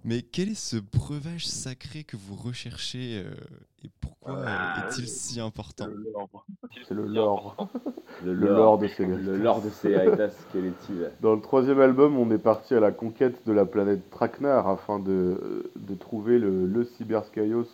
Mais 0.03 0.23
quel 0.23 0.49
est 0.49 0.55
ce 0.55 0.77
breuvage 0.77 1.47
sacré 1.47 2.05
que 2.05 2.17
vous 2.17 2.35
recherchez 2.35 3.23
euh, 3.23 3.31
et 3.85 3.91
pourquoi 4.01 4.39
euh, 4.39 4.45
Ah, 4.47 4.87
est-il 4.89 5.05
oui. 5.05 5.11
si 5.11 5.41
important? 5.41 5.87
Le 5.87 6.11
lore. 6.13 6.47
C'est 6.89 6.95
le 6.95 7.07
lore. 7.07 7.69
Le, 8.25 8.33
Le 8.35 8.49
lore, 8.49 8.79
de 8.79 8.89
Céléritas. 8.89 9.31
Le 9.31 9.39
lore 9.39 9.61
de 9.61 9.69
est-il? 9.69 11.11
Dans 11.21 11.35
le 11.35 11.41
troisième 11.43 11.81
album, 11.81 12.19
on 12.19 12.31
est 12.31 12.39
parti 12.39 12.75
à 12.75 12.81
la 12.81 12.93
conquête 12.93 13.47
de 13.47 13.53
la 13.53 13.67
planète 13.67 14.09
Traquenard 14.11 14.69
afin 14.69 14.99
de, 15.01 15.71
de 15.77 15.95
trouver 15.95 16.39
le, 16.39 16.67
le 16.67 16.85
Cyberskyos, 16.85 17.69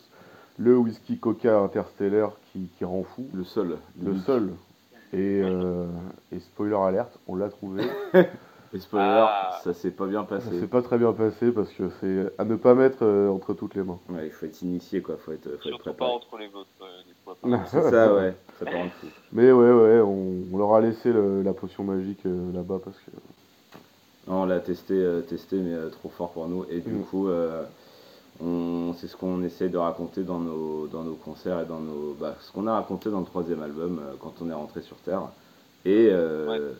le 0.58 0.76
whisky 0.76 1.18
coca 1.18 1.58
interstellaire 1.58 2.30
qui, 2.52 2.68
qui 2.78 2.84
rend 2.84 3.02
fou, 3.02 3.26
Le 3.34 3.44
sol. 3.44 3.78
le 4.02 4.16
seul. 4.16 4.52
Et, 5.12 5.40
euh, 5.42 5.86
et 6.32 6.40
spoiler 6.40 6.74
alerte, 6.76 7.18
on 7.28 7.36
l'a 7.36 7.48
trouvé. 7.48 7.84
Et 8.74 8.80
spoiler, 8.80 9.24
Ah. 9.28 9.60
ça 9.62 9.72
s'est 9.72 9.92
pas 9.92 10.06
bien 10.06 10.22
Ça 10.28 10.36
passé. 10.36 10.58
s'est 10.60 10.66
pas 10.66 10.82
très 10.82 10.98
bien 10.98 11.12
passé 11.12 11.52
parce 11.52 11.70
que 11.72 11.88
c'est 12.00 12.32
à 12.36 12.44
ne 12.44 12.56
pas 12.56 12.74
mettre 12.74 12.98
euh, 13.02 13.28
entre 13.30 13.54
toutes 13.54 13.76
les 13.76 13.84
mains. 13.84 14.00
Ouais, 14.08 14.26
il 14.26 14.32
faut 14.32 14.44
être 14.44 14.60
initié, 14.62 15.00
quoi. 15.00 15.16
Faut 15.18 15.30
être, 15.32 15.44
faut 15.44 15.54
être 15.54 15.62
Surtout 15.62 15.84
pas 15.84 15.90
préparé. 15.92 16.10
entre 16.12 16.36
les 16.38 16.48
vôtres, 16.48 16.68
euh. 16.82 17.56
C'est 17.70 17.90
ça, 17.90 18.12
ouais. 18.14 18.34
Ça 18.58 18.64
peut 18.66 18.76
rendre 18.76 18.90
fou. 19.00 19.06
Mais 19.32 19.52
ouais, 19.52 19.70
ouais, 19.72 20.00
on, 20.00 20.42
on 20.52 20.58
leur 20.58 20.74
a 20.74 20.80
laissé 20.80 21.12
le- 21.12 21.42
la 21.42 21.52
potion 21.52 21.84
magique 21.84 22.26
euh, 22.26 22.52
là-bas 22.52 22.80
parce 22.84 22.96
que. 22.98 23.10
Non, 24.28 24.42
on 24.42 24.46
l'a 24.46 24.58
testé, 24.58 24.94
euh, 24.94 25.20
testé, 25.20 25.56
mais 25.58 25.72
euh, 25.72 25.88
trop 25.88 26.08
fort 26.08 26.32
pour 26.32 26.48
nous. 26.48 26.64
Et 26.68 26.80
du 26.80 26.90
Mm. 26.92 27.02
coup, 27.04 27.28
euh, 27.28 27.62
c'est 28.98 29.06
ce 29.08 29.16
qu'on 29.16 29.42
essaie 29.42 29.68
de 29.68 29.78
raconter 29.78 30.22
dans 30.22 30.38
nos, 30.38 30.86
dans 30.86 31.02
nos 31.02 31.14
concerts 31.14 31.60
et 31.60 31.66
dans 31.66 31.80
nos, 31.80 32.16
bah, 32.18 32.34
ce 32.40 32.52
qu'on 32.52 32.66
a 32.66 32.74
raconté 32.74 33.10
dans 33.10 33.20
le 33.20 33.26
troisième 33.26 33.62
album 33.62 33.98
euh, 34.02 34.14
quand 34.20 34.34
on 34.40 34.50
est 34.50 34.54
rentré 34.54 34.80
sur 34.82 34.96
Terre. 34.96 35.22
Et, 35.84 36.08
euh, 36.10 36.72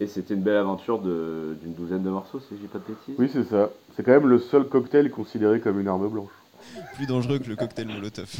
et 0.00 0.06
c'était 0.06 0.34
une 0.34 0.42
belle 0.42 0.56
aventure 0.56 0.98
de- 1.00 1.56
d'une 1.62 1.74
douzaine 1.74 2.02
de 2.02 2.10
morceaux, 2.10 2.40
si 2.40 2.48
je 2.56 2.56
dis 2.62 2.66
pas 2.66 2.78
de 2.78 2.84
bêtises. 2.94 3.14
Oui, 3.18 3.30
c'est 3.32 3.44
ça. 3.44 3.70
C'est 3.96 4.02
quand 4.02 4.12
même 4.12 4.26
le 4.28 4.38
seul 4.38 4.64
cocktail 4.68 5.10
considéré 5.10 5.60
comme 5.60 5.80
une 5.80 5.88
arme 5.88 6.08
blanche. 6.08 6.30
Plus 6.94 7.06
dangereux 7.06 7.38
que 7.40 7.48
le 7.48 7.56
cocktail 7.56 7.88
Molotov. 7.88 8.30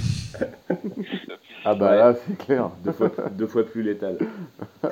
Ah 1.64 1.75
bah 1.75 1.90
Ouais. 1.90 1.97
là, 1.99 2.14
c'est 2.14 2.38
clair. 2.38 2.71
Deux 2.85 2.92
fois, 2.92 3.11
deux 3.33 3.47
fois 3.47 3.64
plus 3.64 3.83
létal. 3.83 4.16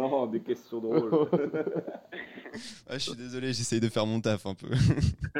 Non, 0.00 0.26
des 0.26 0.40
questions 0.40 0.80
drôles. 0.80 1.10
Ah, 2.88 2.98
je 2.98 3.04
suis 3.04 3.16
désolé, 3.16 3.52
j'essaye 3.52 3.80
de 3.80 3.88
faire 3.88 4.06
mon 4.06 4.20
taf 4.20 4.44
un 4.46 4.54
peu. 4.54 4.68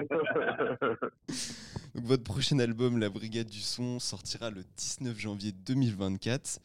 Donc, 1.94 2.04
votre 2.06 2.22
prochain 2.22 2.58
album, 2.58 2.98
La 2.98 3.10
Brigade 3.10 3.48
du 3.48 3.60
Son, 3.60 3.98
sortira 3.98 4.50
le 4.50 4.62
19 4.76 5.18
janvier 5.18 5.52
2024. 5.52 6.60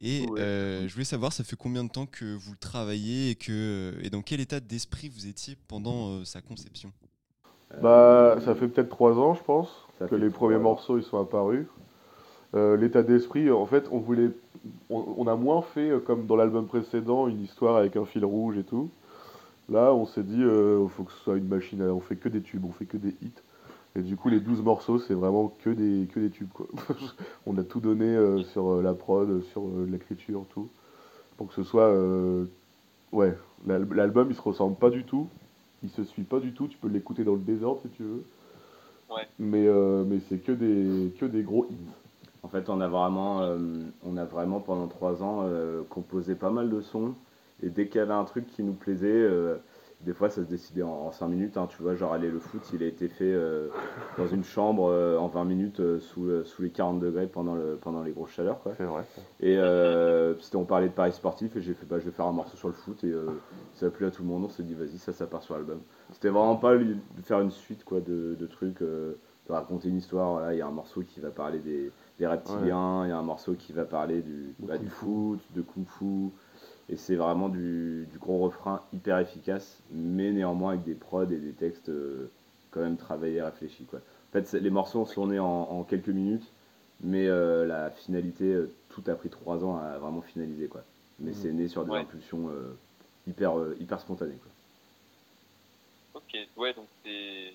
Et 0.00 0.26
Ouais. 0.28 0.40
euh, 0.40 0.86
je 0.88 0.92
voulais 0.92 1.04
savoir, 1.04 1.32
ça 1.32 1.44
fait 1.44 1.56
combien 1.56 1.84
de 1.84 1.88
temps 1.90 2.06
que 2.06 2.34
vous 2.34 2.52
le 2.52 2.58
travaillez 2.58 3.30
et, 3.30 3.34
que, 3.36 3.94
et 4.02 4.10
dans 4.10 4.22
quel 4.22 4.40
état 4.40 4.60
d'esprit 4.60 5.08
vous 5.08 5.26
étiez 5.26 5.56
pendant 5.68 6.10
euh, 6.20 6.24
sa 6.24 6.40
conception? 6.42 6.92
Bah, 7.82 8.36
ça 8.44 8.54
fait 8.54 8.68
peut-être 8.68 8.88
trois 8.90 9.18
ans, 9.18 9.34
je 9.34 9.42
pense, 9.42 9.68
Ça 9.98 10.06
que 10.06 10.14
les 10.14 10.30
premiers 10.30 10.56
ans. 10.56 10.60
morceaux 10.60 10.98
ils 10.98 11.04
sont 11.04 11.18
apparus. 11.20 11.66
Euh, 12.54 12.76
L'état 12.76 13.02
d'esprit, 13.02 13.50
en 13.50 13.66
fait, 13.66 13.88
on 13.90 13.98
voulait, 13.98 14.30
on, 14.90 15.04
on 15.18 15.26
a 15.26 15.34
moins 15.36 15.62
fait 15.62 15.90
euh, 15.90 16.00
comme 16.00 16.26
dans 16.26 16.36
l'album 16.36 16.66
précédent 16.66 17.28
une 17.28 17.40
histoire 17.42 17.76
avec 17.76 17.96
un 17.96 18.04
fil 18.04 18.24
rouge 18.24 18.56
et 18.58 18.64
tout. 18.64 18.88
Là, 19.70 19.94
on 19.94 20.04
s'est 20.06 20.22
dit, 20.22 20.40
il 20.40 20.88
faut 20.90 21.04
que 21.04 21.12
ce 21.12 21.18
soit 21.20 21.36
une 21.36 21.48
machine, 21.48 21.80
à, 21.82 21.86
on 21.86 22.00
fait 22.00 22.16
que 22.16 22.28
des 22.28 22.42
tubes, 22.42 22.64
on 22.66 22.72
fait 22.72 22.84
que 22.84 22.98
des 22.98 23.14
hits. 23.22 23.32
Et 23.96 24.02
du 24.02 24.16
coup, 24.16 24.28
les 24.28 24.40
12 24.40 24.60
morceaux, 24.62 24.98
c'est 24.98 25.14
vraiment 25.14 25.54
que 25.62 25.70
des, 25.70 26.06
que 26.12 26.20
des 26.20 26.28
tubes. 26.30 26.50
Quoi. 26.52 26.66
on 27.46 27.56
a 27.56 27.62
tout 27.64 27.80
donné 27.80 28.04
euh, 28.04 28.42
sur 28.42 28.68
euh, 28.72 28.82
la 28.82 28.92
prod, 28.92 29.42
sur 29.52 29.62
euh, 29.62 29.86
l'écriture, 29.90 30.44
tout. 30.52 30.68
Pour 31.38 31.48
que 31.48 31.54
ce 31.54 31.62
soit. 31.62 31.84
euh, 31.88 32.44
ouais, 33.12 33.34
l'al- 33.66 33.88
l'album, 33.94 34.26
il 34.30 34.36
se 34.36 34.42
ressemble 34.42 34.76
pas 34.76 34.90
du 34.90 35.04
tout. 35.04 35.28
Il 35.82 35.90
se 35.90 36.04
suit 36.04 36.24
pas 36.24 36.40
du 36.40 36.52
tout. 36.52 36.68
Tu 36.68 36.76
peux 36.76 36.88
l'écouter 36.88 37.24
dans 37.24 37.34
le 37.34 37.40
désordre 37.40 37.80
si 37.82 37.88
tu 37.90 38.02
veux. 38.02 38.24
Ouais. 39.10 39.26
Mais, 39.38 39.66
euh, 39.66 40.04
mais 40.06 40.18
c'est 40.28 40.38
que 40.38 40.52
des, 40.52 41.12
que 41.18 41.24
des 41.26 41.42
gros 41.42 41.66
hits. 41.70 41.90
En 42.44 42.48
fait, 42.48 42.68
on 42.68 42.80
a 42.82 42.88
vraiment, 42.88 43.40
euh, 43.40 43.56
on 44.04 44.16
a 44.18 44.24
vraiment 44.26 44.60
pendant 44.60 44.86
trois 44.86 45.22
ans 45.22 45.44
euh, 45.44 45.82
composé 45.88 46.34
pas 46.34 46.50
mal 46.50 46.68
de 46.70 46.80
sons. 46.82 47.14
Et 47.62 47.70
dès 47.70 47.86
qu'il 47.88 47.96
y 47.98 48.02
avait 48.02 48.12
un 48.12 48.24
truc 48.24 48.46
qui 48.46 48.62
nous 48.62 48.74
plaisait, 48.74 49.08
euh, 49.10 49.56
des 50.02 50.12
fois 50.12 50.28
ça 50.28 50.42
se 50.44 50.48
décidait 50.48 50.82
en, 50.82 50.90
en 50.90 51.10
5 51.12 51.28
minutes. 51.28 51.56
hein. 51.56 51.66
tu 51.70 51.80
vois, 51.82 51.94
genre 51.94 52.12
aller 52.12 52.30
le 52.30 52.38
foot, 52.38 52.60
il 52.74 52.82
a 52.82 52.86
été 52.86 53.08
fait 53.08 53.34
dans 54.18 54.26
une 54.26 54.44
chambre 54.44 54.92
en 55.18 55.28
20 55.28 55.44
minutes 55.46 55.80
sous, 56.00 56.44
sous 56.44 56.60
les 56.62 56.68
40 56.70 57.00
degrés 57.00 57.26
pendant, 57.26 57.54
le, 57.54 57.78
pendant 57.80 58.02
les 58.02 58.12
grosses 58.12 58.32
chaleurs. 58.32 58.60
Quoi. 58.60 58.72
C'est 58.76 58.84
vrai. 58.84 59.04
Et 59.40 59.56
c'était- 60.42 60.56
on 60.56 60.64
parlait 60.66 60.88
de 60.88 60.92
paris 60.92 61.12
sportif 61.12 61.56
et 61.56 61.62
j'ai 61.62 61.72
fait 61.72 61.86
bah, 61.86 61.98
je 61.98 62.04
vais 62.04 62.10
faire 62.10 62.26
un 62.26 62.32
morceau 62.32 62.56
sur 62.58 62.68
le 62.68 62.74
foot 62.74 63.02
et 63.04 63.14
ça 63.72 63.86
a 63.86 63.90
plu 63.90 64.04
à 64.04 64.10
tout 64.10 64.22
le 64.22 64.28
monde. 64.28 64.44
On 64.44 64.48
s'est 64.50 64.64
dit 64.64 64.74
vas-y, 64.74 64.98
ça, 64.98 65.12
ça 65.12 65.26
part 65.26 65.42
sur 65.42 65.54
l'album. 65.54 65.80
C'était 66.12 66.28
vraiment 66.28 66.56
pas 66.56 66.76
de 66.76 66.96
faire 67.22 67.40
une 67.40 67.52
suite 67.52 67.84
quoi, 67.84 68.00
de, 68.00 68.36
de 68.38 68.46
trucs, 68.46 68.80
de 68.80 69.16
raconter 69.48 69.88
une 69.88 69.96
histoire. 69.96 70.32
Voilà, 70.32 70.52
Il 70.54 70.58
y 70.58 70.62
a 70.62 70.66
un 70.66 70.70
morceau 70.72 71.00
qui 71.02 71.20
va 71.20 71.30
parler 71.30 71.60
des, 71.60 71.90
des 72.18 72.26
reptiliens, 72.26 73.04
il 73.06 73.08
y 73.08 73.12
a 73.12 73.18
un 73.18 73.22
morceau 73.22 73.54
qui 73.54 73.72
va 73.72 73.84
parler 73.84 74.22
du, 74.22 74.54
bah, 74.60 74.78
du 74.78 74.86
kung-fu. 74.86 75.04
foot, 75.04 75.40
de 75.54 75.62
kung 75.62 75.86
fu. 75.86 76.30
Et 76.88 76.96
c'est 76.96 77.16
vraiment 77.16 77.48
du, 77.48 78.06
du 78.12 78.18
gros 78.18 78.38
refrain 78.38 78.82
hyper 78.92 79.18
efficace, 79.18 79.78
mais 79.90 80.30
néanmoins 80.32 80.72
avec 80.72 80.84
des 80.84 80.94
prods 80.94 81.22
et 81.30 81.38
des 81.38 81.52
textes 81.52 81.88
euh, 81.88 82.30
quand 82.70 82.80
même 82.80 82.96
travaillés, 82.96 83.42
réfléchis. 83.42 83.84
Quoi. 83.84 84.00
En 84.00 84.32
fait, 84.32 84.46
c'est- 84.46 84.60
les 84.60 84.70
morceaux 84.70 85.04
sont 85.06 85.26
nés 85.28 85.38
en, 85.38 85.46
en 85.46 85.82
quelques 85.82 86.08
minutes, 86.08 86.46
mais 87.00 87.26
euh, 87.26 87.66
la 87.66 87.90
finalité, 87.90 88.52
euh, 88.52 88.70
tout 88.90 89.02
a 89.06 89.14
pris 89.14 89.30
trois 89.30 89.64
ans 89.64 89.76
à 89.78 89.98
vraiment 89.98 90.20
finaliser. 90.20 90.68
Quoi. 90.68 90.82
Mais 91.20 91.30
Mhm. 91.30 91.36
c'est 91.36 91.52
né 91.52 91.68
sur 91.68 91.84
des 91.84 91.92
Ouais. 91.92 92.00
impulsions 92.00 92.48
euh, 92.50 92.76
hyper, 93.26 93.58
euh, 93.58 93.76
hyper 93.80 93.98
spontanées. 94.00 94.38
Quoi. 94.42 96.20
Ok, 96.22 96.38
ouais, 96.56 96.72
donc 96.74 96.86
c'est. 97.04 97.52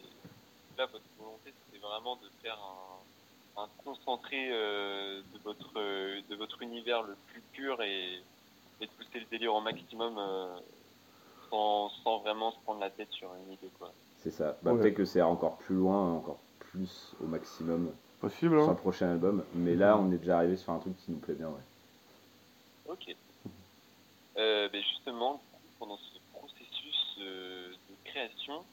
Là, 0.77 0.85
votre 0.91 1.03
volonté, 1.19 1.53
c'était 1.65 1.85
vraiment 1.85 2.15
de 2.15 2.29
faire 2.41 2.57
un, 2.57 3.03
un 3.63 3.67
concentré 3.83 4.49
euh, 4.51 5.21
de, 5.33 5.39
votre, 5.43 5.71
euh, 5.77 6.21
de 6.29 6.35
votre 6.35 6.61
univers 6.61 7.03
le 7.03 7.15
plus 7.27 7.41
pur 7.53 7.81
et, 7.81 8.21
et 8.79 8.85
de 8.85 8.91
pousser 8.91 9.19
le 9.19 9.25
délire 9.25 9.53
au 9.53 9.61
maximum 9.61 10.17
euh, 10.17 10.59
sans, 11.49 11.89
sans 12.03 12.19
vraiment 12.19 12.51
se 12.51 12.59
prendre 12.59 12.79
la 12.79 12.89
tête 12.89 13.11
sur 13.11 13.33
une 13.35 13.53
idée, 13.53 13.69
quoi. 13.77 13.91
C'est 14.17 14.31
ça. 14.31 14.57
Bah, 14.61 14.71
Ouais. 14.73 14.81
Peut-être 14.81 14.95
que 14.95 15.05
c'est 15.05 15.21
encore 15.21 15.57
plus 15.57 15.75
loin, 15.75 16.13
encore 16.13 16.39
plus 16.59 17.13
au 17.21 17.25
maximum 17.27 17.91
Possible, 18.21 18.57
sur 18.57 18.65
le 18.67 18.71
hein 18.71 18.75
prochain 18.75 19.11
album, 19.11 19.45
mais 19.55 19.75
là 19.75 19.97
on 19.97 20.11
est 20.11 20.17
déjà 20.17 20.37
arrivé 20.37 20.57
sur 20.57 20.73
un 20.73 20.79
truc 20.79 20.95
qui 20.97 21.11
nous 21.11 21.19
plaît 21.19 21.35
bien. 21.35 21.47
Ouais. 21.47 21.61
Ok. 22.87 23.15
Euh, 24.37 24.69
ben 24.69 24.81
justement, 24.83 25.41
pendant 25.79 25.97
ce 25.97 26.19
processus 26.37 27.17
euh, 27.21 27.69
de 27.71 27.95
création, 28.09 28.63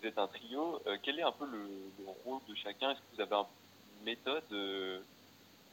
vous 0.00 0.06
êtes 0.06 0.18
un 0.18 0.26
trio. 0.28 0.80
euh, 0.86 0.98
quel 1.02 1.18
est 1.18 1.22
un 1.22 1.32
peu 1.32 1.46
le, 1.46 1.58
le 1.98 2.04
rôle 2.24 2.40
de 2.48 2.54
chacun? 2.54 2.90
Est-ce 2.90 3.00
que 3.00 3.16
vous 3.16 3.20
avez 3.22 3.34
un- 3.34 3.46
méthode 4.04 4.42
euh, 4.52 4.98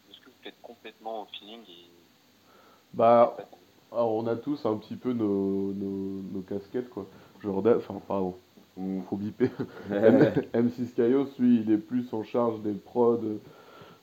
Est-ce 0.09 0.19
que 0.19 0.25
vous 0.27 0.35
faites 0.43 0.59
complètement 0.61 1.23
au 1.23 1.25
feeling 1.37 1.61
et... 1.69 1.89
Bah, 2.93 3.35
alors, 3.91 4.13
on 4.13 4.27
a 4.27 4.35
tous 4.35 4.65
un 4.65 4.77
petit 4.77 4.95
peu 4.95 5.13
nos, 5.13 5.73
nos, 5.73 6.21
nos 6.31 6.41
casquettes, 6.41 6.89
quoi. 6.89 7.05
Jordan, 7.41 7.77
enfin, 7.77 7.99
pardon, 8.07 8.35
faut 9.09 9.15
biper. 9.17 9.49
M- 9.91 10.33
M6 10.53 10.93
Kaios, 10.95 11.27
lui, 11.39 11.61
il 11.61 11.71
est 11.71 11.77
plus 11.77 12.11
en 12.13 12.23
charge 12.23 12.61
des 12.61 12.73
prods, 12.73 13.17
de, 13.17 13.39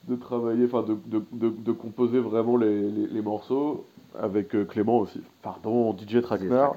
de 0.08 0.16
travailler, 0.16 0.64
enfin, 0.66 0.82
de, 0.82 0.96
de, 1.06 1.22
de, 1.32 1.48
de 1.50 1.72
composer 1.72 2.18
vraiment 2.18 2.56
les, 2.56 2.82
les, 2.90 3.06
les 3.06 3.22
morceaux, 3.22 3.86
avec 4.18 4.54
euh, 4.56 4.64
Clément 4.64 4.98
aussi. 4.98 5.20
Pardon, 5.42 5.96
DJ. 5.96 6.20
Traquenard. 6.22 6.76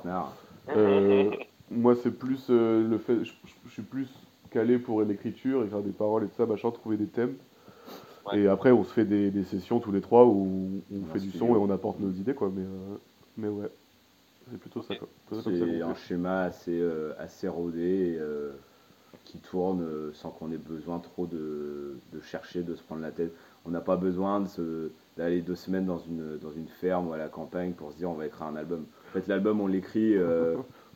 Euh, 0.69 1.31
moi, 1.71 1.95
c'est 1.95 2.12
plus 2.17 2.45
euh, 2.50 2.88
le 2.88 2.97
fait. 3.00 3.23
Je, 3.25 3.31
je- 3.45 3.53
je 3.65 3.71
suis 3.71 3.81
plus 3.81 4.07
calé 4.53 4.77
pour 4.77 5.01
l'écriture, 5.01 5.63
écrire 5.63 5.81
des 5.81 5.91
paroles 5.91 6.24
et 6.25 6.27
tout 6.27 6.36
ça, 6.38 6.45
machin, 6.45 6.72
trouver 6.72 6.98
des 6.98 7.07
thèmes. 7.07 7.36
Ouais. 8.25 8.39
Et 8.39 8.48
après, 8.48 8.72
on 8.72 8.83
se 8.83 8.93
fait 8.93 9.05
des, 9.05 9.31
des 9.31 9.43
sessions 9.43 9.79
tous 9.79 9.91
les 9.91 10.00
trois 10.01 10.25
où 10.25 10.81
on 10.93 11.05
fait 11.12 11.19
du 11.19 11.31
son 11.31 11.48
et 11.55 11.57
on 11.57 11.69
apporte 11.69 12.00
nos 12.00 12.12
idées, 12.12 12.33
quoi. 12.33 12.50
Mais, 12.55 12.62
euh, 12.62 12.95
mais 13.38 13.48
ouais, 13.50 13.69
c'est 14.50 14.57
plutôt 14.60 14.81
ça, 14.81 14.93
C'est 15.29 15.81
un 15.81 15.93
fait. 15.93 16.00
schéma 16.07 16.43
assez, 16.43 16.79
euh, 16.79 17.12
assez 17.19 17.48
rodé 17.50 18.13
et, 18.13 18.17
euh, 18.19 18.51
qui 19.25 19.39
tourne 19.39 19.81
euh, 19.81 20.12
sans 20.13 20.29
qu'on 20.29 20.51
ait 20.51 20.57
besoin 20.57 21.00
trop 21.00 21.25
de, 21.25 21.98
de 22.13 22.22
chercher, 22.22 22.62
de 22.63 22.75
se 22.75 22.83
prendre 22.83 23.01
la 23.01 23.12
tête. 23.12 23.33
On 23.65 23.72
n'a 23.72 23.81
pas 23.81 23.98
besoin 23.98 24.39
de 24.39 24.48
se- 24.48 24.89
d'aller 25.17 25.41
deux 25.41 25.55
semaines 25.55 25.86
dans 25.86 26.00
une, 26.00 26.38
dans 26.38 26.51
une 26.51 26.67
ferme 26.67 27.07
ou 27.10 27.13
à 27.13 27.17
la 27.17 27.27
campagne 27.27 27.74
pour 27.74 27.91
se 27.91 27.98
dire 27.98 28.10
on 28.10 28.13
va 28.15 28.25
écrire 28.25 28.48
un 28.48 28.55
album. 28.55 28.86
En 29.10 29.13
fait, 29.13 29.27
l'album, 29.27 29.60
on 29.62 29.67
l'écrit. 29.67 30.15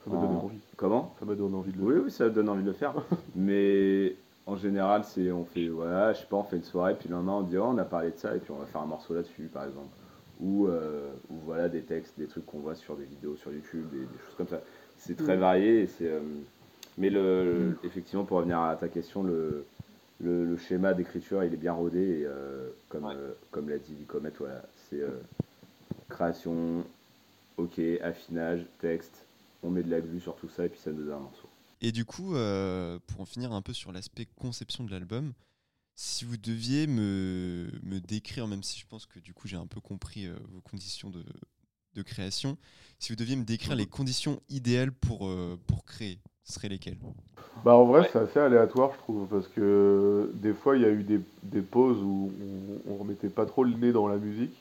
Ça 0.09 0.15
m'a 0.15 0.21
donné 0.21 0.35
en- 0.35 0.43
envie. 0.45 0.59
Comment 0.75 1.15
Ça 1.19 1.25
m'a 1.25 1.35
donné 1.35 1.55
envie 1.55 1.71
de 1.71 1.77
le 1.77 1.83
Oui, 1.83 1.93
faire. 1.95 2.03
oui, 2.03 2.11
ça 2.11 2.29
donne 2.29 2.49
envie 2.49 2.63
de 2.63 2.67
le 2.67 2.73
faire. 2.73 2.93
Mais 3.35 4.15
en 4.45 4.55
général, 4.55 5.03
c'est 5.03 5.31
on 5.31 5.45
fait, 5.45 5.67
voilà, 5.67 6.13
je 6.13 6.19
sais 6.19 6.25
pas, 6.25 6.37
on 6.37 6.43
fait 6.43 6.55
une 6.57 6.63
soirée, 6.63 6.95
puis 6.97 7.09
le 7.09 7.15
lendemain, 7.15 7.33
on 7.33 7.41
dit, 7.41 7.57
oh, 7.57 7.65
on 7.67 7.77
a 7.77 7.83
parlé 7.85 8.11
de 8.11 8.17
ça, 8.17 8.35
et 8.35 8.39
puis 8.39 8.51
on 8.51 8.57
va 8.57 8.65
faire 8.65 8.81
un 8.81 8.85
morceau 8.85 9.13
là-dessus, 9.13 9.49
par 9.53 9.65
exemple. 9.65 9.89
Ou, 10.39 10.67
euh, 10.67 11.09
ou 11.29 11.35
voilà, 11.45 11.67
des 11.67 11.81
textes, 11.81 12.13
des 12.17 12.27
trucs 12.27 12.45
qu'on 12.45 12.59
voit 12.59 12.75
sur 12.75 12.95
des 12.95 13.05
vidéos 13.05 13.35
sur 13.35 13.51
YouTube, 13.51 13.85
des, 13.91 13.97
des 13.99 14.05
choses 14.25 14.35
comme 14.37 14.47
ça. 14.47 14.61
C'est 14.97 15.17
très 15.17 15.35
varié, 15.35 15.81
et 15.81 15.87
c'est. 15.87 16.07
euh, 16.09 16.19
mais 16.97 17.09
le, 17.09 17.77
effectivement, 17.83 18.23
pour 18.23 18.37
revenir 18.37 18.59
à 18.59 18.75
ta 18.75 18.87
question, 18.87 19.21
le, 19.23 19.65
le, 20.21 20.45
le 20.45 20.57
schéma 20.57 20.93
d'écriture, 20.93 21.43
il 21.43 21.53
est 21.53 21.58
bien 21.58 21.73
rodé, 21.73 21.99
et 22.21 22.25
euh, 22.25 22.69
comme, 22.89 23.05
Ouais. 23.05 23.13
comme 23.51 23.69
l'a 23.69 23.77
dit 23.77 23.95
Comet, 24.08 24.32
voilà, 24.39 24.63
c'est 24.89 25.01
création, 26.10 26.84
ok, 27.58 27.79
affinage, 28.01 28.65
texte, 28.79 29.25
on 29.67 29.71
met 29.71 29.84
de 29.84 29.91
la 29.91 30.01
glu 30.01 30.19
sur 30.19 30.36
tout 30.36 30.49
ça, 30.49 30.65
et 30.65 30.69
puis 30.69 30.80
ça 30.80 30.91
nous 30.91 31.03
donne 31.03 31.13
un 31.13 31.19
morceau. 31.19 31.49
Et 31.82 31.91
du 31.91 32.06
coup, 32.06 32.36
euh, 32.36 32.97
pour 33.08 33.21
en 33.21 33.25
finir 33.25 33.51
un 33.51 33.62
peu 33.62 33.73
sur 33.73 33.91
l'aspect 33.91 34.25
conception 34.36 34.84
de 34.84 34.91
l'album, 34.91 35.34
si 35.95 36.25
vous 36.25 36.38
deviez 36.38 36.88
me, 36.88 37.67
me 37.84 37.99
décrire, 37.99 38.47
même 38.47 38.63
si 38.63 38.80
je 38.80 38.86
pense 38.88 39.06
que 39.06 39.19
du 39.19 39.34
coup 39.34 39.47
j'ai 39.47 39.58
un 39.58 39.67
peu 39.67 39.82
compris 39.82 40.27
euh, 40.27 40.36
vos 40.53 40.62
conditions 40.62 41.10
de, 41.10 41.23
de 41.95 42.01
création, 42.03 42.58
si 42.99 43.12
vous 43.12 43.15
deviez 43.15 43.36
me 43.36 43.43
décrire 43.43 43.75
les 43.75 43.88
conditions 43.88 44.39
idéales 44.49 44.91
pour, 44.91 45.27
euh, 45.27 45.60
pour 45.67 45.84
créer, 45.84 46.19
ce 46.43 46.53
seraient 46.53 46.69
lesquelles? 46.69 46.99
Bah 47.65 47.73
en 47.75 47.86
vrai 47.86 48.08
c'est 48.12 48.19
assez 48.19 48.39
aléatoire 48.39 48.91
je 48.93 48.99
trouve 48.99 49.27
parce 49.27 49.47
que 49.47 50.32
des 50.36 50.53
fois 50.53 50.77
il 50.77 50.84
y 50.84 50.86
a 50.86 50.91
eu 50.91 51.01
des, 51.01 51.19
des 51.41 51.62
pauses 51.62 51.97
où 52.03 52.32
on, 52.88 52.91
on 52.93 52.97
remettait 52.97 53.30
pas 53.30 53.47
trop 53.47 53.63
le 53.63 53.73
nez 53.73 53.91
dans 53.91 54.08
la 54.08 54.17
musique 54.17 54.56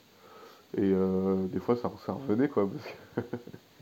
et 0.78 0.80
euh, 0.82 1.46
des 1.48 1.60
fois 1.60 1.76
ça, 1.76 1.92
ça 2.06 2.14
revenait 2.14 2.48
quoi 2.48 2.68
parce 2.70 2.84
que 3.30 3.36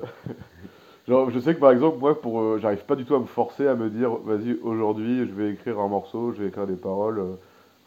genre 1.08 1.30
je 1.30 1.38
sais 1.38 1.54
que 1.54 1.60
par 1.60 1.72
exemple 1.72 1.98
moi 1.98 2.20
pour 2.20 2.40
euh, 2.40 2.58
j'arrive 2.60 2.84
pas 2.84 2.96
du 2.96 3.04
tout 3.04 3.14
à 3.14 3.20
me 3.20 3.26
forcer 3.26 3.66
à 3.66 3.74
me 3.74 3.88
dire 3.90 4.10
vas-y 4.24 4.54
aujourd'hui 4.62 5.20
je 5.20 5.32
vais 5.32 5.50
écrire 5.52 5.78
un 5.80 5.88
morceau 5.88 6.32
je 6.32 6.42
vais 6.42 6.48
écrire 6.48 6.66
des 6.66 6.76
paroles 6.76 7.18
euh, 7.20 7.34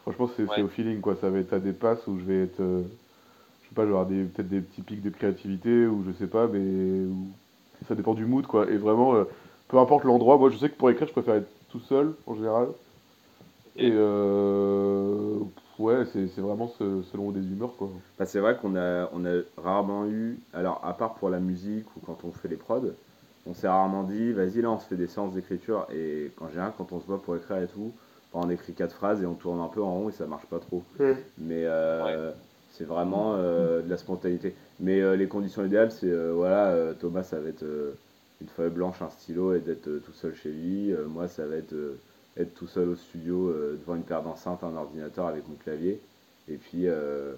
franchement 0.02 0.28
c'est 0.36 0.44
Ouais. 0.44 0.62
au 0.62 0.68
feeling 0.68 1.00
quoi 1.00 1.16
ça 1.20 1.30
va 1.30 1.38
être 1.38 1.52
à 1.52 1.58
des 1.60 1.72
passes 1.72 2.06
où 2.06 2.18
je 2.18 2.24
vais 2.24 2.42
être 2.44 2.60
euh, 2.60 2.82
je 3.64 3.68
sais 3.68 3.74
pas 3.74 3.82
je 3.82 3.88
vais 3.88 3.94
avoir 3.94 4.06
des 4.06 4.24
peut-être 4.24 4.48
des 4.48 4.60
petits 4.60 4.82
pics 4.82 5.02
de 5.02 5.10
créativité 5.10 5.86
ou 5.86 6.04
je 6.06 6.12
sais 6.12 6.28
pas 6.28 6.46
mais 6.48 6.60
où- 7.06 7.28
ça 7.88 7.94
dépend 7.94 8.14
du 8.14 8.26
mood 8.26 8.46
quoi 8.46 8.70
et 8.70 8.76
vraiment 8.76 9.14
euh, 9.14 9.24
peu 9.68 9.78
importe 9.78 10.04
l'endroit, 10.04 10.36
moi 10.38 10.50
je 10.50 10.58
sais 10.58 10.68
que 10.68 10.76
pour 10.76 10.90
écrire, 10.90 11.06
je 11.08 11.12
préfère 11.12 11.36
être 11.36 11.48
tout 11.70 11.80
seul 11.80 12.14
en 12.26 12.34
général. 12.34 12.68
Et 13.76 13.90
ouais, 15.80 16.04
c'est 16.12 16.28
c'est 16.28 16.40
vraiment 16.40 16.68
ce- 16.68 17.02
selon 17.12 17.30
des 17.32 17.40
humeurs 17.46 17.74
quoi. 17.76 17.90
Bah, 18.18 18.26
c'est 18.26 18.40
vrai 18.40 18.56
qu'on 18.60 18.76
a, 18.76 19.08
on 19.12 19.24
a 19.24 19.40
rarement 19.56 20.06
eu, 20.08 20.38
alors 20.52 20.80
à 20.84 20.94
part 20.96 21.14
pour 21.14 21.30
la 21.30 21.40
musique 21.40 21.86
ou 21.96 22.00
quand 22.00 22.24
on 22.24 22.30
fait 22.32 22.48
les 22.48 22.56
prods, 22.56 22.82
on 23.46 23.54
s'est 23.54 23.68
rarement 23.68 24.04
dit, 24.04 24.32
vas-y 24.32 24.60
là 24.62 24.70
on 24.70 24.78
se 24.78 24.86
fait 24.86 24.96
des 24.96 25.06
séances 25.06 25.34
d'écriture 25.34 25.86
et 25.92 26.30
en 26.40 26.48
général 26.48 26.72
quand 26.76 26.92
on 26.92 27.00
se 27.00 27.06
voit 27.06 27.22
pour 27.22 27.36
écrire 27.36 27.58
et 27.58 27.66
tout, 27.68 27.92
bah, 28.32 28.40
on 28.42 28.50
écrit 28.50 28.74
quatre 28.74 28.94
phrases 28.94 29.22
et 29.22 29.26
on 29.26 29.34
tourne 29.34 29.60
un 29.60 29.68
peu 29.68 29.82
en 29.82 29.92
rond 29.94 30.08
et 30.08 30.12
ça 30.12 30.26
marche 30.26 30.46
pas 30.46 30.58
trop. 30.60 30.82
Mais 31.38 31.64
euh, 31.64 32.32
c'est 32.70 32.84
vraiment 32.84 33.34
euh, 33.36 33.82
de 33.82 33.88
la 33.90 33.96
spontanéité. 33.96 34.54
Mais 34.80 35.00
euh, 35.00 35.16
les 35.16 35.28
conditions 35.28 35.64
idéales, 35.64 35.92
c'est 35.92 36.10
euh, 36.10 36.32
voilà, 36.34 36.68
euh, 36.70 36.94
Thomas 36.94 37.22
ça 37.22 37.40
va 37.40 37.48
être 37.48 37.62
euh, 37.64 37.92
une 38.40 38.48
feuille 38.48 38.70
blanche, 38.70 39.02
un 39.02 39.10
stylo 39.10 39.54
et 39.54 39.60
d'être 39.60 39.88
euh, 39.88 40.02
tout 40.04 40.12
seul 40.12 40.34
chez 40.34 40.50
lui. 40.50 40.92
Euh, 40.92 41.06
moi 41.06 41.28
ça 41.28 41.46
va 41.46 41.56
être 41.56 41.72
euh, 41.72 41.98
être 42.36 42.54
tout 42.54 42.66
seul 42.66 42.88
au 42.90 42.96
studio 42.96 43.48
euh, 43.48 43.78
devant 43.80 43.96
une 43.96 44.02
paire 44.02 44.22
d'enceintes, 44.22 44.62
un 44.64 44.76
ordinateur 44.76 45.26
avec 45.26 45.46
mon 45.48 45.54
clavier. 45.56 46.00
Et 46.48 46.56
puis 46.56 46.88
euh, 46.88 47.34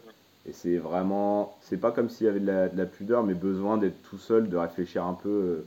et 0.46 0.52
c'est 0.52 0.76
vraiment, 0.78 1.56
c'est 1.62 1.76
pas 1.76 1.92
comme 1.92 2.08
s'il 2.10 2.26
y 2.26 2.30
avait 2.30 2.40
de 2.40 2.46
la, 2.46 2.68
de 2.68 2.76
la 2.76 2.86
pudeur, 2.86 3.22
mais 3.22 3.34
besoin 3.34 3.78
d'être 3.78 4.02
tout 4.02 4.18
seul, 4.18 4.48
de 4.48 4.56
réfléchir 4.56 5.04
un 5.04 5.14
peu, 5.14 5.28
euh, 5.28 5.64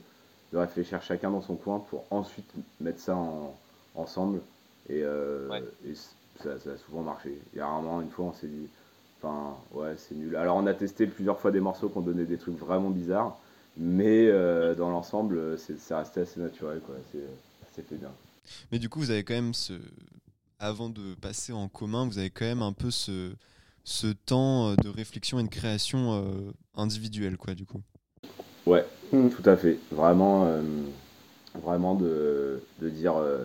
de 0.54 0.58
réfléchir 0.58 1.02
chacun 1.02 1.32
dans 1.32 1.42
son 1.42 1.56
coin 1.56 1.80
pour 1.80 2.06
ensuite 2.12 2.50
mettre 2.82 3.00
ça 3.00 3.16
en, 3.16 3.56
ensemble. 3.96 4.40
Et, 4.90 5.02
euh, 5.04 5.48
Ouais. 5.50 5.64
et 5.88 5.96
c- 5.96 6.10
ça, 6.44 6.60
ça 6.60 6.72
a 6.72 6.78
souvent 6.78 7.02
marché. 7.04 7.38
Il 7.54 7.58
y 7.58 7.62
a 7.62 7.68
rarement 7.68 8.02
une 8.02 8.10
fois 8.10 8.26
on 8.26 8.34
s'est 8.34 8.48
dit, 8.48 8.68
enfin 9.22 9.56
ouais 9.74 9.96
c'est 9.98 10.16
nul. 10.16 10.36
Alors 10.36 10.58
on 10.58 10.68
a 10.68 10.74
testé 10.74 11.08
plusieurs 11.08 11.40
fois 11.40 11.52
des 11.52 11.62
morceaux 11.62 11.90
qui 11.90 11.98
ont 11.98 12.02
donné 12.02 12.26
des 12.26 12.38
trucs 12.38 12.58
vraiment 12.58 12.90
bizarres, 12.90 13.38
mais 13.78 14.28
euh, 14.28 14.76
dans 14.76 14.90
l'ensemble 14.90 15.58
c'est 15.58 15.80
c'est 15.80 15.96
resté 15.96 16.22
assez 16.22 16.40
naturel 16.40 16.82
quoi. 16.86 16.96
C'est- 17.12 17.20
Ça 17.76 17.82
fait 17.84 17.96
bien. 17.96 18.12
Mais 18.72 18.80
du 18.80 18.90
coup, 18.90 19.00
vous 19.00 19.12
avez 19.12 19.24
quand 19.24 19.34
même 19.34 19.54
ce. 19.54 19.74
Avant 20.60 20.90
de 20.90 21.16
passer 21.16 21.52
en 21.52 21.68
commun, 21.68 22.08
vous 22.08 22.18
avez 22.18 22.30
quand 22.30 22.46
même 22.46 22.62
un 22.62 22.72
peu 22.74 22.90
ce, 22.90 23.34
ce 23.84 24.08
temps 24.08 24.70
euh, 24.70 24.76
de 24.78 24.88
réflexion 24.90 25.38
et 25.40 25.44
de 25.44 25.50
création 25.50 26.14
euh, 26.14 26.52
individuelle, 26.76 27.38
quoi, 27.38 27.54
du 27.56 27.66
coup. 27.66 27.82
Ouais, 28.66 28.86
Mm. 29.12 29.30
tout 29.30 29.48
à 29.50 29.56
fait. 29.58 29.78
Vraiment, 29.92 30.46
euh, 30.46 30.62
vraiment 31.62 31.94
de, 31.96 32.64
de 32.82 32.90
dire 32.90 33.16
euh, 33.18 33.44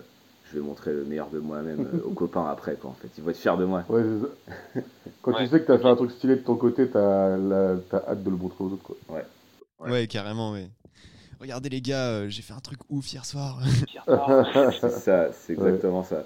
je 0.49 0.59
vais 0.59 0.65
montrer 0.65 0.93
le 0.93 1.05
meilleur 1.05 1.29
de 1.31 1.39
moi-même 1.41 1.87
euh, 1.95 2.01
aux 2.07 2.11
copains 2.15 2.47
après, 2.47 2.77
quoi, 2.77 2.91
en 2.91 2.95
fait. 2.95 3.09
Ils 3.19 3.25
vont 3.25 3.31
être 3.31 3.37
fiers 3.39 3.57
de 3.59 3.65
moi. 3.65 3.85
Ouais, 3.89 4.03
c'est 4.03 4.81
ça. 4.81 4.87
Quand 5.23 5.33
Ouais. 5.33 5.45
tu 5.45 5.51
sais 5.51 5.61
que 5.61 5.67
t'as 5.67 5.79
fait 5.79 5.87
un 5.89 5.97
truc 5.97 6.13
stylé 6.13 6.37
de 6.37 6.41
ton 6.43 6.57
côté, 6.57 6.89
t'as 6.89 7.37
la- 7.37 7.77
t'as 7.91 7.99
hâte 8.09 8.23
de 8.23 8.31
le 8.31 8.37
montrer 8.37 8.65
aux 8.65 8.69
autres 8.69 8.83
quoi. 8.83 8.97
Ouais. 9.11 9.25
Ouais, 9.81 10.07
carrément, 10.07 10.53
ouais. 10.53 10.71
Regardez 11.41 11.71
les 11.71 11.81
gars, 11.81 12.09
euh, 12.09 12.29
j'ai 12.29 12.43
fait 12.43 12.53
un 12.53 12.61
truc 12.61 12.81
ouf 12.91 13.13
hier 13.13 13.25
soir. 13.25 13.59
C'est 14.73 14.91
ça, 14.91 15.33
c'est 15.33 15.55
exactement 15.55 16.03
ça. 16.03 16.25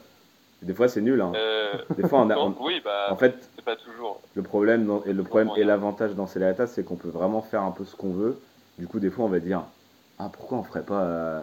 Des 0.62 0.74
fois, 0.74 0.88
c'est 0.88 1.02
nul. 1.02 1.20
Hein. 1.20 1.32
Euh, 1.36 1.72
Des 1.96 2.08
fois, 2.08 2.20
on 2.22 2.30
a, 2.30 2.34
donc, 2.34 2.58
on- 2.60 2.64
oui, 2.64 2.80
bah, 2.84 3.08
en 3.10 3.16
fait, 3.16 3.36
c'est 3.54 3.64
pas 3.64 3.76
toujours. 3.76 4.20
le 4.34 4.42
problème 4.42 4.86
dans- 4.86 5.04
et 5.04 5.12
le 5.12 5.22
problème 5.22 5.50
et 5.56 5.64
l'avantage 5.64 6.14
dans 6.14 6.26
Céléritas, 6.26 6.66
c'est 6.68 6.84
qu'on 6.84 6.96
peut 6.96 7.10
vraiment 7.10 7.42
faire 7.42 7.62
un 7.62 7.70
peu 7.70 7.84
ce 7.84 7.94
qu'on 7.94 8.12
veut. 8.12 8.40
Du 8.78 8.86
coup, 8.86 8.98
des 8.98 9.10
fois, 9.10 9.26
on 9.26 9.28
va 9.28 9.40
dire 9.40 9.62
ah 10.18 10.30
pourquoi 10.32 10.58
on 10.58 10.62
ferait 10.62 10.84
pas 10.84 11.02
euh, 11.02 11.40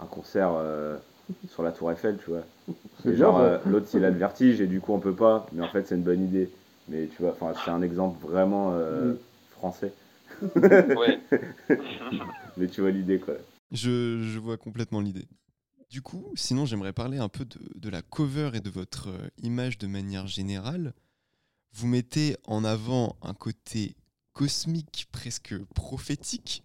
un 0.00 0.06
concert 0.06 0.52
euh, 0.56 0.96
sur 1.48 1.62
la 1.62 1.70
Tour 1.72 1.92
Eiffel, 1.92 2.18
tu 2.24 2.30
vois? 2.30 2.42
C'est 3.04 3.14
genre, 3.16 3.38
euh, 3.38 3.58
l'autre, 3.66 3.88
il 3.94 4.04
a 4.04 4.10
le 4.10 4.16
vertige 4.16 4.60
et 4.60 4.66
du 4.66 4.80
coup, 4.80 4.94
on 4.94 5.00
peut 5.00 5.14
pas. 5.14 5.46
Mais 5.52 5.62
en 5.62 5.68
fait, 5.68 5.86
c'est 5.86 5.94
une 5.96 6.02
bonne 6.02 6.24
idée. 6.24 6.48
Mais 6.88 7.06
tu 7.08 7.22
vois, 7.22 7.32
enfin, 7.32 7.52
c'est 7.64 7.70
un 7.70 7.82
exemple 7.82 8.16
vraiment 8.26 8.72
euh, 8.72 9.12
Mm. 9.12 9.16
français. 9.58 9.92
Ouais. 10.42 11.20
Mais 12.56 12.66
tu 12.68 12.80
vois 12.80 12.90
l'idée, 12.90 13.18
quoi. 13.18 13.34
Je, 13.70 14.22
je 14.22 14.38
vois 14.38 14.56
complètement 14.56 15.00
l'idée. 15.00 15.26
Du 15.90 16.02
coup, 16.02 16.32
sinon, 16.34 16.66
j'aimerais 16.66 16.92
parler 16.92 17.18
un 17.18 17.28
peu 17.28 17.44
de, 17.44 17.58
de 17.74 17.88
la 17.88 18.02
cover 18.02 18.50
et 18.54 18.60
de 18.60 18.70
votre 18.70 19.08
euh, 19.08 19.28
image 19.42 19.78
de 19.78 19.86
manière 19.86 20.26
générale. 20.26 20.94
Vous 21.74 21.86
mettez 21.86 22.36
en 22.46 22.64
avant 22.64 23.16
un 23.22 23.34
côté 23.34 23.94
cosmique, 24.32 25.08
presque 25.12 25.56
prophétique, 25.74 26.62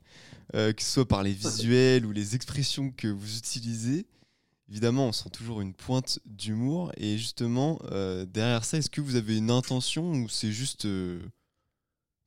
euh, 0.56 0.72
que 0.74 0.82
ce 0.82 0.92
soit 0.92 1.08
par 1.08 1.24
les 1.24 1.34
visuels 1.34 2.06
ou 2.06 2.12
les 2.12 2.36
expressions 2.36 2.92
que 2.92 3.08
vous 3.08 3.38
utilisez. 3.38 4.06
Évidemment, 4.70 5.08
on 5.08 5.12
sent 5.14 5.30
toujours 5.30 5.62
une 5.62 5.74
pointe 5.74 6.20
d'humour. 6.26 6.92
Et 6.98 7.18
justement, 7.18 7.80
euh, 7.92 8.26
derrière 8.26 8.66
ça, 8.66 8.78
est-ce 8.78 8.90
que 8.90 9.02
vous 9.02 9.16
avez 9.16 9.38
une 9.38 9.52
intention 9.52 10.12
ou 10.12 10.30
c'est 10.30 10.52
juste 10.52 10.86
euh, 10.86 11.20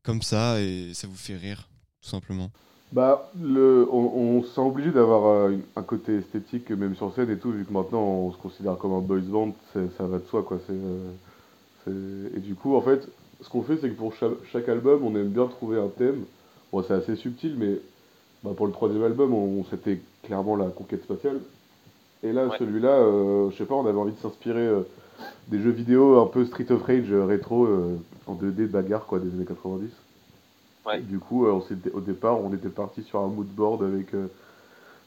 comme 0.02 0.22
ça 0.22 0.60
et 0.60 0.92
ça 0.94 1.06
vous 1.06 1.14
fait 1.16 1.36
rire, 1.36 1.68
tout 2.02 2.08
simplement 2.08 2.50
Bah, 2.92 3.30
le, 3.40 3.86
on, 3.90 4.38
on 4.38 4.42
se 4.42 4.48
sent 4.48 4.60
obligé 4.60 4.90
d'avoir 4.90 5.26
euh, 5.26 5.56
un 5.76 5.82
côté 5.82 6.16
esthétique, 6.16 6.70
même 6.70 6.96
sur 6.96 7.14
scène 7.14 7.30
et 7.30 7.38
tout, 7.38 7.50
vu 7.52 7.64
que 7.64 7.72
maintenant 7.72 8.02
on 8.02 8.32
se 8.32 8.38
considère 8.38 8.76
comme 8.78 8.92
un 8.94 9.00
boys 9.00 9.20
band, 9.20 9.52
c'est- 9.72 9.96
ça 9.96 10.04
va 10.06 10.18
de 10.18 10.24
soi, 10.26 10.42
quoi. 10.42 10.58
C'est, 10.66 10.72
euh, 11.88 12.28
Et 12.36 12.40
du 12.40 12.54
coup, 12.54 12.76
en 12.76 12.82
fait, 12.82 13.08
ce 13.40 13.48
qu'on 13.48 13.62
fait, 13.62 13.76
c'est 13.80 13.88
que 13.90 13.94
pour 13.96 14.14
chaque, 14.14 14.32
chaque 14.52 14.68
album, 14.68 15.02
on 15.04 15.14
aime 15.16 15.28
bien 15.28 15.46
trouver 15.46 15.78
un 15.78 15.88
thème. 15.88 16.24
Bon, 16.72 16.82
c'est 16.86 16.94
assez 16.94 17.16
subtil, 17.16 17.54
mais 17.58 17.78
bah, 18.44 18.50
pour 18.56 18.66
le 18.66 18.72
troisième 18.72 19.02
album, 19.02 19.32
on, 19.34 19.64
c'était 19.70 20.00
clairement 20.22 20.56
la 20.56 20.66
conquête 20.66 21.02
spatiale. 21.02 21.40
Et 22.22 22.32
là, 22.32 22.46
Ouais. 22.48 22.56
celui-là, 22.58 22.90
euh, 22.90 23.50
je 23.50 23.56
sais 23.56 23.64
pas, 23.64 23.74
on 23.74 23.86
avait 23.86 23.98
envie 23.98 24.12
de 24.12 24.18
s'inspirer 24.18 24.66
euh, 24.66 24.82
des 25.48 25.60
jeux 25.60 25.70
vidéo 25.70 26.20
un 26.20 26.26
peu 26.26 26.44
Street 26.44 26.66
of 26.70 26.82
Rage 26.82 27.10
euh, 27.10 27.24
rétro, 27.24 27.64
euh, 27.66 27.96
en 28.26 28.34
2D 28.34 28.66
bagarre, 28.66 29.06
quoi, 29.06 29.18
des 29.18 29.28
années 29.34 29.44
90. 29.44 29.90
Ouais. 30.86 30.98
Et 30.98 31.02
du 31.02 31.18
coup, 31.18 31.46
euh, 31.46 31.52
on 31.52 31.96
au 31.96 32.00
départ, 32.00 32.40
on 32.40 32.52
était 32.54 32.68
parti 32.68 33.02
sur 33.02 33.20
un 33.20 33.28
mood 33.28 33.46
board 33.48 33.82
avec 33.82 34.14
euh, 34.14 34.26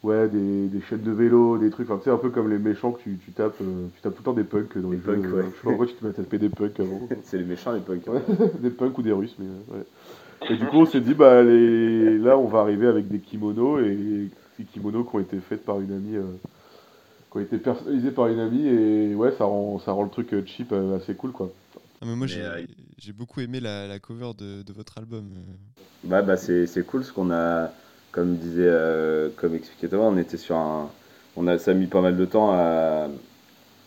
ouais, 0.03 0.27
des, 0.27 0.67
des 0.67 0.81
chaînes 0.81 1.01
de 1.01 1.11
vélo, 1.11 1.57
des 1.57 1.69
trucs, 1.71 1.89
enfin, 1.89 1.97
tu 1.97 2.05
sais, 2.05 2.09
un 2.11 2.17
peu 2.17 2.29
comme 2.29 2.49
les 2.49 2.59
méchants 2.59 2.91
que 2.91 3.01
tu, 3.01 3.17
tu 3.23 3.31
tapes, 3.31 3.55
euh, 3.61 3.87
tu 3.95 4.01
tapes 4.01 4.13
tout 4.13 4.21
le 4.21 4.25
temps 4.25 4.33
des 4.33 4.43
punks 4.43 4.77
dans 4.77 4.89
Des 4.89 4.97
les 4.97 5.01
punks, 5.01 5.23
jeux. 5.23 5.33
ouais. 5.33 5.43
Je 5.43 5.47
sais 5.47 5.51
pas 5.63 5.69
pourquoi 5.69 5.87
tu 5.87 5.93
te 5.95 6.03
mets 6.05 6.11
à 6.11 6.13
taper 6.13 6.37
des 6.37 6.49
punks 6.49 6.79
avant. 6.79 7.01
c'est 7.23 7.37
les 7.37 7.43
méchants, 7.45 7.71
les 7.71 7.79
punks. 7.79 8.05
Ouais, 8.07 8.21
des 8.59 8.69
punks 8.69 8.97
ou 8.97 9.01
des 9.01 9.11
russes, 9.13 9.35
mais 9.39 9.47
ouais. 9.75 9.83
Et 10.49 10.57
du 10.57 10.65
coup, 10.67 10.77
on 10.77 10.85
s'est 10.85 10.99
dit, 11.01 11.13
bah, 11.13 11.41
les... 11.41 12.17
là, 12.17 12.37
on 12.37 12.47
va 12.47 12.59
arriver 12.59 12.85
avec 12.87 13.07
des 13.07 13.19
kimonos, 13.19 13.79
et 13.79 14.29
ces 14.57 14.65
kimonos 14.65 15.05
qui 15.09 15.15
ont 15.15 15.19
été 15.19 15.37
faits 15.39 15.63
par 15.63 15.79
une 15.79 15.91
amie, 15.91 16.17
euh, 16.17 16.23
qui 17.33 17.39
ont 17.39 17.41
été 17.41 17.59
personnalisés 17.59 18.11
par 18.13 18.27
une 18.29 18.39
amie, 18.39 18.67
et 18.67 19.15
ouais, 19.15 19.33
ça 19.33 19.45
rend, 19.45 19.79
ça 19.79 19.93
rend 19.93 20.03
le 20.05 20.11
truc 20.11 20.33
euh, 20.33 20.45
cheap 20.45 20.71
euh, 20.73 20.97
assez 20.97 21.15
cool, 21.17 21.33
quoi. 21.33 21.59
Ah, 22.01 22.05
mais 22.05 22.15
moi, 22.15 22.27
j'ai 22.27 22.43
euh, 22.43 22.61
j'ai 22.97 23.13
beaucoup 23.13 23.39
aimé 23.41 23.59
la, 23.59 23.87
la 23.87 23.99
cover 23.99 24.33
de, 24.37 24.61
de 24.63 24.73
votre 24.73 24.97
album. 24.97 25.31
euh. 25.33 25.53
Ouais, 26.03 26.21
bah 26.21 26.35
c'est 26.35 26.67
c'est 26.67 26.85
cool 26.85 27.03
ce 27.05 27.13
qu'on 27.13 27.31
a, 27.31 27.73
comme 28.11 28.37
disait, 28.37 28.67
euh, 28.67 29.31
comme 29.35 29.55
expliquait 29.55 29.87
Thomas, 29.89 30.03
on 30.05 30.17
était 30.17 30.37
sur 30.37 30.57
un, 30.57 30.97
on 31.35 31.47
a, 31.47 31.57
ça 31.57 31.71
a 31.71 31.73
mis 31.73 31.87
pas 31.87 32.01
mal 32.01 32.17
de 32.17 32.25
temps 32.25 32.51
à, 32.51 33.09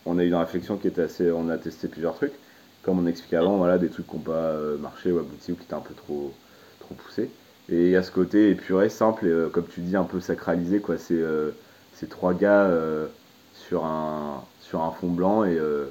on 0.06 0.18
a 0.18 0.24
eu 0.24 0.28
une 0.28 0.35
réflexion 0.35 0.78
qui 0.78 0.88
était 0.88 1.02
assez, 1.02 1.30
on 1.32 1.48
a 1.50 1.59
testé 1.59 1.88
plusieurs 1.88 2.14
trucs, 2.14 2.40
comme 2.82 2.98
on 2.98 3.06
expliquait 3.06 3.37
avant, 3.37 3.59
voilà, 3.59 3.78
des 3.78 3.90
trucs 3.90 4.06
qui 4.09 4.16
n'ont 4.16 4.22
pas 4.22 4.52
euh, 4.52 4.78
marché 4.78 5.12
ou 5.12 5.18
abouti 5.18 5.52
ou 5.52 5.56
qui 5.56 5.64
étaient 5.64 5.74
un 5.74 5.82
peu 5.82 5.94
trop, 5.94 6.40
trop 6.78 6.94
poussés. 6.94 7.38
Et 7.68 7.87
il 7.87 7.90
y 7.90 7.96
a 7.96 8.02
ce 8.02 8.12
côté 8.12 8.50
épuré, 8.50 8.88
simple 8.90 9.26
et 9.26 9.30
euh, 9.30 9.50
comme 9.50 9.68
tu 9.68 9.82
dis 9.82 9.96
un 9.96 10.04
peu 10.04 10.20
sacralisé 10.20 10.80
quoi. 10.82 10.98
C'est 10.98 11.14
euh, 11.14 11.52
ces 11.92 12.09
trois 12.09 12.35
gars 12.35 12.66
euh, 12.70 13.09
sur 13.57 13.85
un 13.85 14.51
sur 14.59 14.83
un 14.83 14.92
fond 14.92 15.11
blanc 15.12 15.45
et 15.45 15.57
euh, 15.59 15.90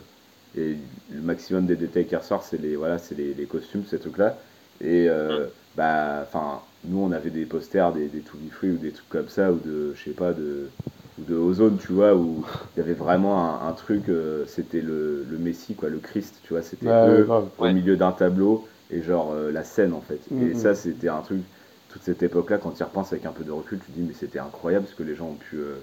et 0.54 0.78
le 1.10 1.22
maximum 1.22 1.66
des 1.66 1.76
détails 1.76 2.08
qui 2.08 2.16
ressortent 2.16 2.46
c'est 2.46 2.58
les 2.58 2.76
voilà 2.76 2.98
c'est 2.98 3.16
les, 3.16 3.34
les 3.34 3.48
costumes 3.48 3.86
ces 3.86 4.00
trucs 4.00 4.18
là 4.18 4.40
et 4.80 5.10
euh, 5.10 5.50
bah 5.76 6.22
enfin 6.24 6.64
nous 6.84 7.00
on 7.00 7.12
avait 7.12 7.32
des 7.32 7.46
posters 7.46 7.92
des, 7.94 8.10
des 8.10 8.24
To 8.24 8.38
Be 8.38 8.50
Free 8.52 8.72
ou 8.72 8.78
des 8.78 8.94
trucs 8.94 9.10
comme 9.10 9.30
ça 9.30 9.52
ou 9.52 9.60
de 9.60 9.94
je 9.94 10.04
sais 10.04 10.14
pas 10.14 10.34
de 10.34 10.74
ou 11.18 11.24
de 11.26 11.36
Ozone 11.36 11.78
tu 11.78 11.92
vois 11.94 12.16
où 12.16 12.46
il 12.76 12.80
y 12.80 12.82
avait 12.82 12.94
vraiment 12.94 13.62
un, 13.64 13.68
un 13.68 13.74
truc 13.74 14.10
euh, 14.10 14.46
c'était 14.46 14.82
le, 14.82 15.24
le 15.24 15.38
Messie 15.38 15.76
quoi 15.76 15.90
le 15.90 16.00
Christ 16.00 16.42
tu 16.44 16.54
vois 16.54 16.62
c'était 16.62 16.98
Ouais, 17.04 17.04
eux 17.04 17.28
grave. 17.28 17.52
au 17.58 17.70
milieu 17.70 17.98
d'un 17.98 18.12
tableau 18.12 18.68
et 18.90 19.02
genre 19.02 19.32
euh, 19.32 19.52
la 19.52 19.64
scène 19.64 19.94
en 19.94 20.02
fait 20.02 20.30
et 20.38 20.54
Mhm. 20.54 20.54
ça 20.54 20.76
c'était 20.76 21.10
un 21.10 21.22
truc 21.22 21.46
toute 21.88 22.04
cette 22.04 22.24
époque 22.24 22.50
là 22.50 22.58
quand 22.58 22.72
tu 22.74 22.82
y 22.82 22.84
repenses 22.84 23.12
avec 23.14 23.26
un 23.26 23.32
peu 23.34 23.44
de 23.44 23.52
recul 23.52 23.80
tu 23.80 23.88
te 23.88 23.92
dis 23.92 24.04
mais 24.04 24.14
c'était 24.14 24.40
incroyable 24.40 24.88
ce 24.88 24.96
que 24.96 25.04
les 25.04 25.16
gens 25.16 25.30
ont 25.30 25.38
pu 25.38 25.58
euh, 25.58 25.82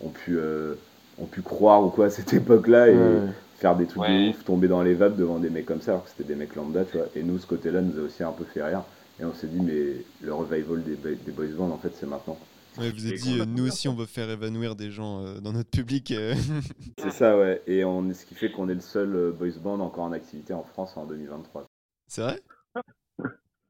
ont 0.00 0.10
pu, 0.10 0.36
euh, 0.38 0.76
ont 1.18 1.26
pu 1.26 1.42
croire 1.42 1.84
ou 1.84 1.90
quoi 1.90 2.06
à 2.06 2.10
cette 2.10 2.32
époque-là 2.34 2.88
et 2.88 2.96
Ouais. 2.96 3.20
faire 3.58 3.76
des 3.76 3.86
trucs 3.86 4.02
Ouais. 4.02 4.26
de 4.26 4.30
ouf, 4.30 4.44
tomber 4.44 4.68
dans 4.68 4.82
les 4.82 4.94
vapes 4.94 5.16
devant 5.16 5.38
des 5.38 5.50
mecs 5.50 5.66
comme 5.66 5.80
ça, 5.80 5.92
alors 5.92 6.04
que 6.04 6.10
c'était 6.10 6.24
des 6.24 6.34
mecs 6.34 6.54
lambda, 6.56 6.84
tu 6.84 6.96
vois. 6.96 7.06
Et 7.14 7.22
nous, 7.22 7.38
ce 7.38 7.46
côté-là 7.46 7.80
nous 7.80 7.98
a 8.00 8.02
aussi 8.02 8.22
un 8.22 8.32
peu 8.32 8.44
fait 8.44 8.62
rire. 8.64 8.82
Et 9.20 9.24
on 9.24 9.34
s'est 9.34 9.46
dit, 9.46 9.60
mais 9.60 10.04
le 10.22 10.34
revival 10.34 10.82
des, 10.82 10.94
boy- 10.94 11.18
des 11.24 11.32
boys 11.32 11.46
band, 11.56 11.70
en 11.70 11.78
fait, 11.78 11.92
c'est 11.98 12.06
maintenant. 12.06 12.36
Ouais, 12.78 12.90
vous 12.90 13.06
avez 13.06 13.18
dit, 13.18 13.38
euh, 13.38 13.44
nous 13.46 13.66
aussi, 13.66 13.86
on 13.86 13.94
veut 13.94 14.06
faire 14.06 14.30
évanouir 14.30 14.74
des 14.74 14.90
gens 14.90 15.22
euh, 15.24 15.38
dans 15.40 15.52
notre 15.52 15.68
public. 15.70 16.10
euh. 16.12 16.34
C'est 16.98 17.10
ça, 17.12 17.36
ouais. 17.38 17.60
Et 17.66 17.84
on, 17.84 18.12
ce 18.14 18.24
qui 18.24 18.34
fait 18.34 18.50
qu'on 18.50 18.68
est 18.70 18.74
le 18.74 18.80
seul 18.80 19.32
boys 19.38 19.50
band 19.62 19.78
encore 19.80 20.04
en 20.04 20.12
activité 20.12 20.54
en 20.54 20.62
France 20.64 20.96
en 20.96 21.04
2023. 21.04 21.66
C'est 22.08 22.22
vrai? 22.22 22.40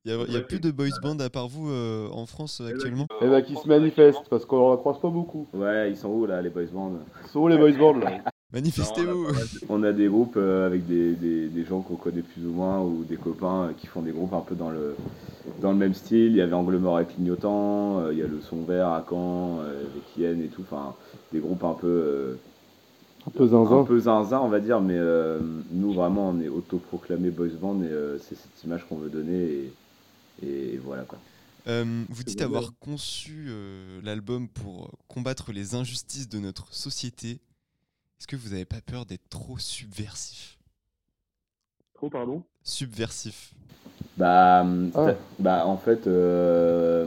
Il 0.04 0.16
n'y 0.16 0.20
a, 0.22 0.26
y 0.26 0.36
a 0.36 0.40
plus 0.40 0.58
de 0.60 0.70
boys 0.72 0.88
band 1.02 1.18
à 1.20 1.30
part 1.30 1.46
vous 1.48 1.70
euh, 1.70 2.08
en 2.10 2.26
France 2.26 2.60
actuellement 2.60 3.06
Eh 3.20 3.26
ben, 3.28 3.40
qui 3.42 3.54
se 3.54 3.68
manifestent, 3.68 4.28
parce 4.28 4.44
qu'on 4.44 4.72
en 4.72 4.76
croise 4.76 5.00
pas 5.00 5.10
beaucoup. 5.10 5.46
Ouais, 5.54 5.90
ils 5.90 5.96
sont 5.96 6.08
où 6.08 6.26
là, 6.26 6.42
les 6.42 6.50
boys 6.50 6.64
bands 6.72 6.92
Ils 7.24 7.30
sont 7.30 7.40
où 7.40 7.48
les 7.48 7.56
boys 7.56 7.72
bands 7.78 7.96
là? 7.98 8.10
Manifestez-vous 8.52 9.28
On 9.70 9.82
a 9.82 9.92
des 9.92 10.08
groupes 10.08 10.36
euh, 10.36 10.66
avec 10.66 10.86
des, 10.86 11.12
des, 11.14 11.46
des 11.48 11.64
gens 11.64 11.80
qu'on 11.80 11.94
connaît 11.96 12.20
plus 12.20 12.44
ou 12.46 12.50
moins 12.50 12.80
ou 12.82 13.02
des 13.08 13.16
copains 13.16 13.68
euh, 13.68 13.72
qui 13.78 13.86
font 13.86 14.02
des 14.02 14.10
groupes 14.10 14.34
un 14.34 14.40
peu 14.40 14.54
dans 14.54 14.68
le, 14.70 14.94
dans 15.62 15.70
le 15.72 15.78
même 15.78 15.94
style. 15.94 16.32
Il 16.32 16.36
y 16.36 16.40
avait 16.42 16.52
Angle 16.52 16.76
Mort 16.76 17.00
et 17.00 17.06
Clignotant, 17.06 18.00
euh, 18.00 18.12
il 18.12 18.18
y 18.18 18.22
a 18.22 18.26
le 18.26 18.40
Son 18.42 18.62
Vert 18.64 18.88
à 18.88 19.06
Caen, 19.08 19.60
euh, 19.60 19.80
avec 19.80 20.16
Yen 20.18 20.42
et 20.42 20.48
tout. 20.48 20.62
Enfin, 20.62 20.94
des 21.32 21.38
groupes 21.38 21.64
un 21.64 21.72
peu, 21.72 21.86
euh, 21.86 22.34
Un 23.26 23.30
peu 23.30 23.44
un 23.44 23.48
zinzin. 23.48 23.84
peu 23.84 23.98
zinzin, 24.00 24.40
on 24.40 24.48
va 24.48 24.60
dire. 24.60 24.82
Mais 24.82 24.98
euh, 24.98 25.38
nous, 25.70 25.92
vraiment, 25.94 26.28
on 26.28 26.40
est 26.42 26.48
autoproclamé 26.48 27.30
boys 27.30 27.46
band 27.58 27.80
et 27.82 27.86
euh, 27.86 28.18
c'est 28.18 28.34
cette 28.34 28.64
image 28.64 28.84
qu'on 28.86 28.96
veut 28.96 29.08
donner. 29.08 29.44
Et, 29.44 29.72
et 30.42 30.78
voilà 30.78 31.02
quoi. 31.02 31.18
Euh, 31.68 32.04
vous 32.08 32.24
dites 32.24 32.42
avoir 32.42 32.72
conçu 32.80 33.46
euh, 33.48 34.00
l'album 34.02 34.48
pour 34.48 34.90
combattre 35.08 35.52
les 35.52 35.74
injustices 35.74 36.28
de 36.28 36.38
notre 36.38 36.74
société. 36.74 37.40
Est-ce 38.18 38.26
que 38.26 38.36
vous 38.36 38.50
n'avez 38.50 38.64
pas 38.64 38.80
peur 38.80 39.06
d'être 39.06 39.28
trop 39.28 39.58
subversif? 39.58 40.58
Trop, 41.94 42.08
pardon? 42.10 42.42
Subversif. 42.64 43.52
Bah, 44.16 44.66
Ah. 44.94 45.14
bah 45.38 45.66
en 45.66 45.76
fait, 45.76 46.06
euh, 46.06 47.06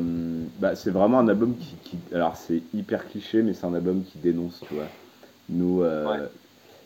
bah, 0.59 0.75
c'est 0.75 0.89
vraiment 0.91 1.19
un 1.19 1.27
album 1.27 1.55
qui, 1.57 1.75
qui- 1.83 2.15
alors 2.15 2.35
c'est 2.35 2.61
hyper 2.73 3.07
cliché, 3.09 3.41
mais 3.41 3.53
c'est 3.53 3.65
un 3.65 3.73
album 3.73 4.03
qui 4.03 4.17
dénonce, 4.17 4.61
tu 4.67 4.73
vois. 4.73 4.87
Nous, 5.49 5.81
euh, 5.83 6.05
Ouais. 6.23 6.29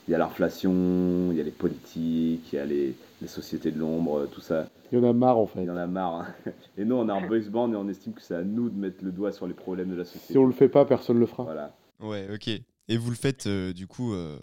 il 0.07 0.11
y 0.11 0.15
a 0.15 0.17
l'inflation, 0.17 1.29
il 1.31 1.37
y 1.37 1.41
a 1.41 1.43
les 1.43 1.51
politiques, 1.51 2.51
il 2.51 2.55
y 2.55 2.59
a 2.59 2.65
les, 2.65 2.95
les 3.21 3.27
sociétés 3.27 3.71
de 3.71 3.79
l'ombre, 3.79 4.27
tout 4.31 4.41
ça. 4.41 4.65
Il 4.91 4.99
y 4.99 5.01
en 5.01 5.07
a 5.09 5.13
marre 5.13 5.37
en 5.37 5.45
fait. 5.47 5.61
Il 5.61 5.67
y 5.67 5.69
en 5.69 5.77
a 5.77 5.87
marre. 5.87 6.13
hein. 6.45 6.51
Et 6.77 6.85
nous, 6.85 6.95
on 6.95 7.07
a 7.09 7.13
un 7.13 7.27
boys 7.27 7.39
band 7.49 7.71
et 7.73 7.75
on 7.75 7.87
estime 7.89 8.13
que 8.13 8.21
c'est 8.21 8.35
à 8.35 8.43
nous 8.43 8.69
de 8.69 8.79
mettre 8.79 9.03
le 9.03 9.11
doigt 9.11 9.31
sur 9.31 9.47
les 9.47 9.53
problèmes 9.53 9.89
de 9.89 9.95
la 9.95 10.05
société. 10.05 10.33
Si 10.33 10.37
on 10.37 10.45
le 10.45 10.53
fait 10.53 10.69
pas, 10.69 10.85
personne 10.85 11.19
le 11.19 11.25
fera. 11.25 11.43
Voilà. 11.43 11.75
Ouais, 12.01 12.27
ok. 12.33 12.47
Et 12.47 12.97
vous 12.97 13.09
le 13.09 13.15
faites 13.15 13.45
euh, 13.47 13.71
du 13.73 13.85
coup 13.87 14.13
euh, 14.13 14.37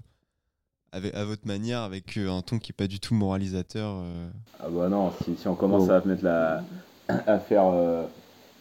avec, 0.92 1.14
à 1.14 1.24
votre 1.24 1.46
manière, 1.46 1.80
avec 1.80 2.16
euh, 2.16 2.30
un 2.30 2.42
ton 2.42 2.58
qui 2.58 2.72
est 2.72 2.76
pas 2.76 2.86
du 2.86 3.00
tout 3.00 3.14
moralisateur. 3.14 3.96
euh. 4.02 4.28
Ah 4.60 4.68
bah 4.70 4.88
non, 4.88 5.10
si, 5.24 5.36
si 5.36 5.48
on 5.48 5.54
commence 5.54 5.88
Oh. 5.88 5.92
à 5.92 6.00
mettre 6.04 6.22
la, 6.24 6.62
à 7.08 7.38
faire, 7.40 7.66
euh, 7.66 8.04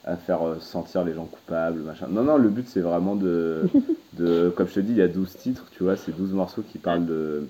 à 0.05 0.15
faire 0.15 0.41
euh, 0.43 0.59
sentir 0.59 1.03
les 1.03 1.13
gens 1.13 1.25
coupables, 1.25 1.81
machin. 1.81 2.07
Non, 2.09 2.23
non, 2.23 2.37
le 2.37 2.49
but 2.49 2.67
c'est 2.67 2.81
vraiment 2.81 3.15
de, 3.15 3.69
de, 4.13 4.51
comme 4.55 4.67
je 4.67 4.73
te 4.75 4.79
dis, 4.79 4.91
il 4.93 4.97
y 4.97 5.01
a 5.01 5.07
12 5.07 5.35
titres, 5.37 5.65
tu 5.75 5.83
vois, 5.83 5.97
c'est 5.97 6.15
12 6.15 6.31
morceaux 6.33 6.63
qui 6.63 6.77
parlent 6.79 7.05
de, 7.05 7.47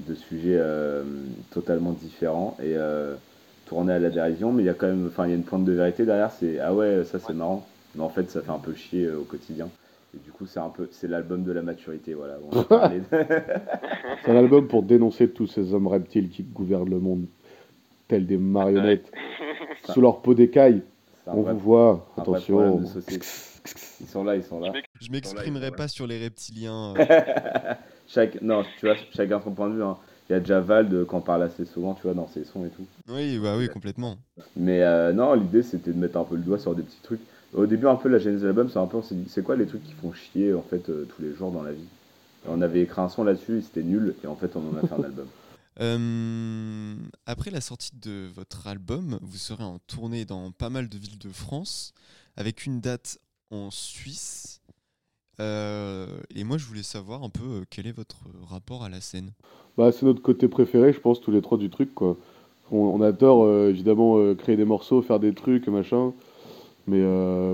de 0.00 0.14
sujets 0.14 0.56
euh, 0.58 1.04
totalement 1.50 1.92
différents 1.92 2.56
et 2.60 2.74
euh, 2.76 3.14
tournés 3.66 3.92
à 3.92 3.98
la 3.98 4.10
dérision, 4.10 4.52
mais 4.52 4.62
il 4.62 4.66
y 4.66 4.70
a 4.70 4.74
quand 4.74 4.86
même, 4.88 5.06
enfin, 5.06 5.26
il 5.26 5.30
y 5.30 5.32
a 5.32 5.36
une 5.36 5.44
pointe 5.44 5.64
de 5.64 5.72
vérité 5.72 6.04
derrière, 6.04 6.30
c'est 6.32 6.58
ah 6.58 6.74
ouais, 6.74 7.04
ça 7.04 7.18
c'est 7.18 7.32
marrant, 7.34 7.66
mais 7.94 8.02
en 8.02 8.08
fait 8.08 8.30
ça 8.30 8.42
fait 8.42 8.50
un 8.50 8.58
peu 8.58 8.74
chier 8.74 9.04
euh, 9.06 9.18
au 9.20 9.24
quotidien. 9.24 9.68
Et 10.14 10.18
du 10.24 10.30
coup, 10.30 10.46
c'est 10.46 10.60
un 10.60 10.68
peu, 10.68 10.88
c'est 10.92 11.08
l'album 11.08 11.42
de 11.42 11.50
la 11.50 11.62
maturité, 11.62 12.14
voilà. 12.14 12.36
C'est 14.24 14.30
un 14.30 14.36
album 14.36 14.68
pour 14.68 14.84
dénoncer 14.84 15.28
tous 15.28 15.48
ces 15.48 15.74
hommes 15.74 15.88
reptiles 15.88 16.30
qui 16.30 16.44
gouvernent 16.44 16.88
le 16.88 17.00
monde, 17.00 17.26
tels 18.06 18.24
des 18.26 18.36
marionnettes. 18.36 19.10
Sous 19.92 20.00
leur 20.00 20.22
peau 20.22 20.34
d'écaille, 20.34 20.82
on 21.26 21.42
vrai- 21.42 21.52
vous 21.54 21.58
voit, 21.58 22.06
attention. 22.16 22.80
Ils 24.00 24.06
sont 24.06 24.22
là, 24.24 24.36
ils 24.36 24.44
sont 24.44 24.60
là. 24.60 24.72
Je 25.00 25.10
m'exprimerai 25.10 25.70
pas 25.72 25.88
sur 25.88 26.06
les 26.06 26.18
reptiliens. 26.22 26.94
euh. 26.96 27.04
Chaque, 28.08 28.40
non, 28.42 28.64
tu 28.78 28.86
vois, 28.86 28.96
chacun 29.14 29.40
son 29.42 29.52
point 29.52 29.68
de 29.70 29.74
vue. 29.76 29.82
hein. 29.82 29.96
Il 30.28 30.32
y 30.32 30.36
a 30.36 30.40
déjà 30.40 30.60
Vald 30.60 31.06
qui 31.06 31.14
en 31.14 31.20
parle 31.20 31.42
assez 31.42 31.66
souvent, 31.66 31.94
tu 31.94 32.02
vois, 32.02 32.14
dans 32.14 32.28
ses 32.28 32.44
sons 32.44 32.64
et 32.64 32.70
tout. 32.70 32.86
Oui, 33.08 33.38
bah 33.38 33.56
oui, 33.58 33.68
complètement. 33.68 34.16
Mais 34.56 34.82
euh, 34.82 35.12
non, 35.12 35.34
l'idée 35.34 35.62
c'était 35.62 35.92
de 35.92 35.98
mettre 35.98 36.16
un 36.16 36.24
peu 36.24 36.36
le 36.36 36.42
doigt 36.42 36.58
sur 36.58 36.74
des 36.74 36.82
petits 36.82 37.00
trucs. 37.02 37.20
Au 37.52 37.66
début, 37.66 37.86
un 37.86 37.96
peu 37.96 38.08
la 38.08 38.18
genèse 38.18 38.40
de 38.40 38.46
l'album, 38.46 38.68
c'est 38.70 38.78
un 38.78 38.86
peu, 38.86 38.96
on 38.96 39.02
s'est 39.02 39.14
dit, 39.14 39.28
c'est 39.28 39.42
quoi 39.44 39.54
les 39.54 39.66
trucs 39.66 39.84
qui 39.84 39.92
font 39.92 40.12
chier 40.12 40.54
en 40.54 40.62
fait 40.62 40.88
euh, 40.88 41.06
tous 41.14 41.22
les 41.22 41.34
jours 41.34 41.52
dans 41.52 41.62
la 41.62 41.72
vie? 41.72 41.84
Et 42.46 42.48
On 42.48 42.60
avait 42.62 42.80
écrit 42.82 43.00
un 43.00 43.08
son 43.08 43.22
là-dessus, 43.24 43.58
et 43.58 43.62
c'était 43.62 43.82
nul, 43.82 44.14
et 44.24 44.26
en 44.26 44.34
fait, 44.34 44.56
on 44.56 44.60
en 44.60 44.76
a 44.76 44.86
fait 44.86 44.94
un 44.94 45.04
album. 45.04 45.26
Euh, 45.80 46.94
après 47.26 47.50
la 47.50 47.60
sortie 47.60 47.90
de 48.00 48.28
votre 48.34 48.66
album, 48.66 49.18
vous 49.22 49.36
serez 49.38 49.64
en 49.64 49.78
tournée 49.86 50.24
dans 50.24 50.50
pas 50.52 50.70
mal 50.70 50.88
de 50.88 50.98
villes 50.98 51.18
de 51.18 51.30
France, 51.30 51.92
avec 52.36 52.64
une 52.66 52.80
date 52.80 53.18
en 53.50 53.70
Suisse. 53.70 54.60
Euh, 55.40 56.06
et 56.34 56.44
moi, 56.44 56.58
je 56.58 56.66
voulais 56.66 56.82
savoir 56.82 57.22
un 57.24 57.28
peu 57.28 57.44
euh, 57.44 57.64
quel 57.70 57.86
est 57.86 57.96
votre 57.96 58.18
rapport 58.48 58.84
à 58.84 58.88
la 58.88 59.00
scène? 59.00 59.30
Bah, 59.76 59.90
c'est 59.92 60.06
notre 60.06 60.22
côté 60.22 60.48
préféré, 60.48 60.92
je 60.92 61.00
pense, 61.00 61.20
tous 61.20 61.30
les 61.30 61.42
trois 61.42 61.58
du 61.58 61.70
truc, 61.70 61.94
quoi. 61.94 62.16
On, 62.70 62.78
on 62.78 63.00
adore, 63.00 63.44
euh, 63.44 63.70
évidemment, 63.70 64.18
euh, 64.18 64.34
créer 64.34 64.56
des 64.56 64.64
morceaux, 64.64 65.02
faire 65.02 65.20
des 65.20 65.34
trucs, 65.34 65.66
machin. 65.68 66.12
Mais 66.86 67.02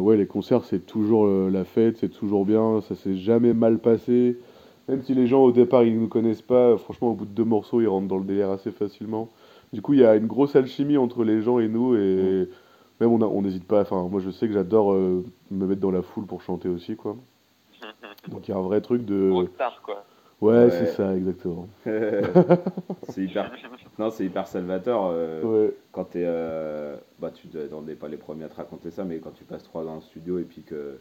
ouais, 0.01 0.17
les 0.17 0.27
concerts, 0.27 0.65
c'est 0.65 0.85
toujours 0.85 1.25
la 1.27 1.65
fête, 1.65 1.99
c'est 1.99 2.09
toujours 2.09 2.45
bien, 2.45 2.81
ça 2.81 2.97
s'est 2.97 3.17
jamais 3.17 3.55
mal 3.55 3.79
passé. 3.79 4.37
Même 4.89 5.05
si 5.05 5.15
les 5.15 5.29
gens, 5.29 5.45
au 5.45 5.53
départ, 5.53 5.85
ils 5.85 5.97
nous 5.97 6.09
connaissent 6.09 6.43
pas, 6.43 6.77
franchement, 6.77 7.13
au 7.13 7.15
bout 7.15 7.27
de 7.27 7.31
deux 7.31 7.45
morceaux, 7.45 7.81
ils 7.81 7.87
rentrent 7.87 8.09
dans 8.09 8.19
le 8.19 8.25
délire 8.25 8.51
assez 8.51 8.73
facilement. 8.73 9.29
Du 9.73 9.83
coup, 9.83 9.95
il 9.95 10.01
y 10.01 10.05
a 10.05 10.17
une 10.17 10.27
grosse 10.27 10.57
alchimie 10.57 10.97
entre 10.97 11.23
les 11.23 11.43
gens 11.43 11.61
et 11.61 11.69
nous, 11.69 11.95
et 11.95 12.49
même 13.01 13.13
on 13.13 13.43
n'hésite 13.43 13.63
pas, 13.69 13.83
enfin, 13.83 14.09
moi, 14.11 14.21
je 14.21 14.31
sais 14.31 14.49
que 14.49 14.53
j'adore 14.53 14.95
me 14.95 15.67
mettre 15.67 15.81
dans 15.81 15.93
la 15.93 16.03
foule 16.03 16.27
pour 16.27 16.43
chanter 16.43 16.69
aussi, 16.69 16.97
quoi. 16.97 17.17
Donc, 18.29 18.49
il 18.49 18.51
y 18.51 18.55
a 18.55 18.59
un 18.59 18.63
vrai 18.63 18.81
truc 18.81 19.05
de... 19.05 19.31
Rockstar, 19.31 19.81
quoi. 19.83 20.05
Ouais, 20.41 20.55
Ouais. 20.65 20.71
c'est 20.71 20.87
ça, 20.87 21.15
exactement. 21.15 21.69
c'est 21.85 23.23
hyper, 23.23 23.53
non, 23.99 24.11
c'est 24.11 24.25
hyper 24.25 24.47
salvateur. 24.47 25.11
euh, 25.13 25.43
Ouais. 25.43 25.75
quand 25.93 26.05
t'es, 26.05 26.23
euh, 26.25 26.97
bah 27.19 27.31
tu 27.31 27.49
n'es 27.87 27.95
pas 27.95 28.09
les 28.09 28.17
premiers 28.17 28.45
à 28.45 28.49
te 28.49 28.57
raconter 28.57 28.91
ça, 28.91 29.05
mais 29.05 29.19
quand 29.19 29.33
tu 29.33 29.45
passes 29.45 29.63
trois 29.65 29.83
ans 29.83 29.87
dans 29.87 29.95
le 29.97 30.01
studio 30.01 30.39
et 30.39 30.45
puis 30.45 30.63
que, 30.63 30.99